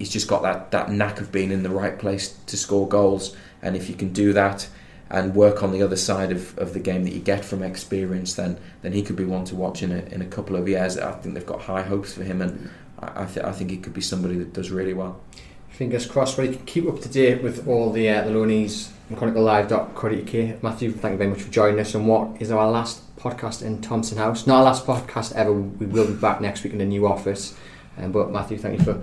[0.00, 3.36] he's just got that, that knack of being in the right place to score goals.
[3.62, 4.66] And if you can do that
[5.10, 8.34] and work on the other side of, of the game that you get from experience,
[8.34, 10.96] then then he could be one to watch in a, in a couple of years.
[10.96, 13.92] I think they've got high hopes for him, and I, th- I think he could
[13.92, 15.20] be somebody that does really well.
[15.68, 16.38] Fingers crossed.
[16.38, 20.62] Well, you can keep up to date with all the uh, the loanies on chroniclelive.co.uk.
[20.62, 23.82] Matthew, thank you very much for joining us on what is our last podcast in
[23.82, 24.46] Thomson House.
[24.46, 25.52] Not our last podcast ever.
[25.52, 27.54] We will be back next week in the new office.
[27.98, 29.02] Um, but Matthew, thank you for,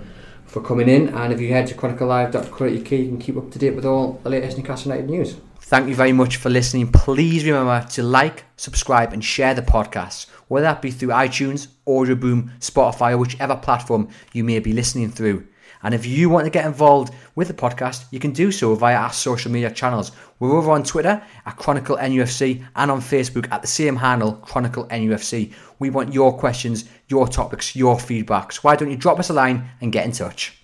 [0.58, 1.08] for coming in.
[1.08, 4.30] And if you head to chroniclelive.co.uk, you can keep up to date with all the
[4.30, 5.36] latest Newcastle United news.
[5.60, 6.90] Thank you very much for listening.
[6.90, 12.58] Please remember to like, subscribe, and share the podcast, whether that be through iTunes, Audioboom,
[12.58, 15.46] Spotify, or whichever platform you may be listening through.
[15.82, 18.96] And if you want to get involved with the podcast, you can do so via
[18.96, 20.10] our social media channels.
[20.40, 24.86] We're over on Twitter at Chronicle NUFC and on Facebook at the same handle, Chronicle
[24.86, 25.52] NUFC.
[25.78, 28.56] We want your questions, your topics, your feedbacks.
[28.56, 30.57] Why don't you drop us a line and get in touch?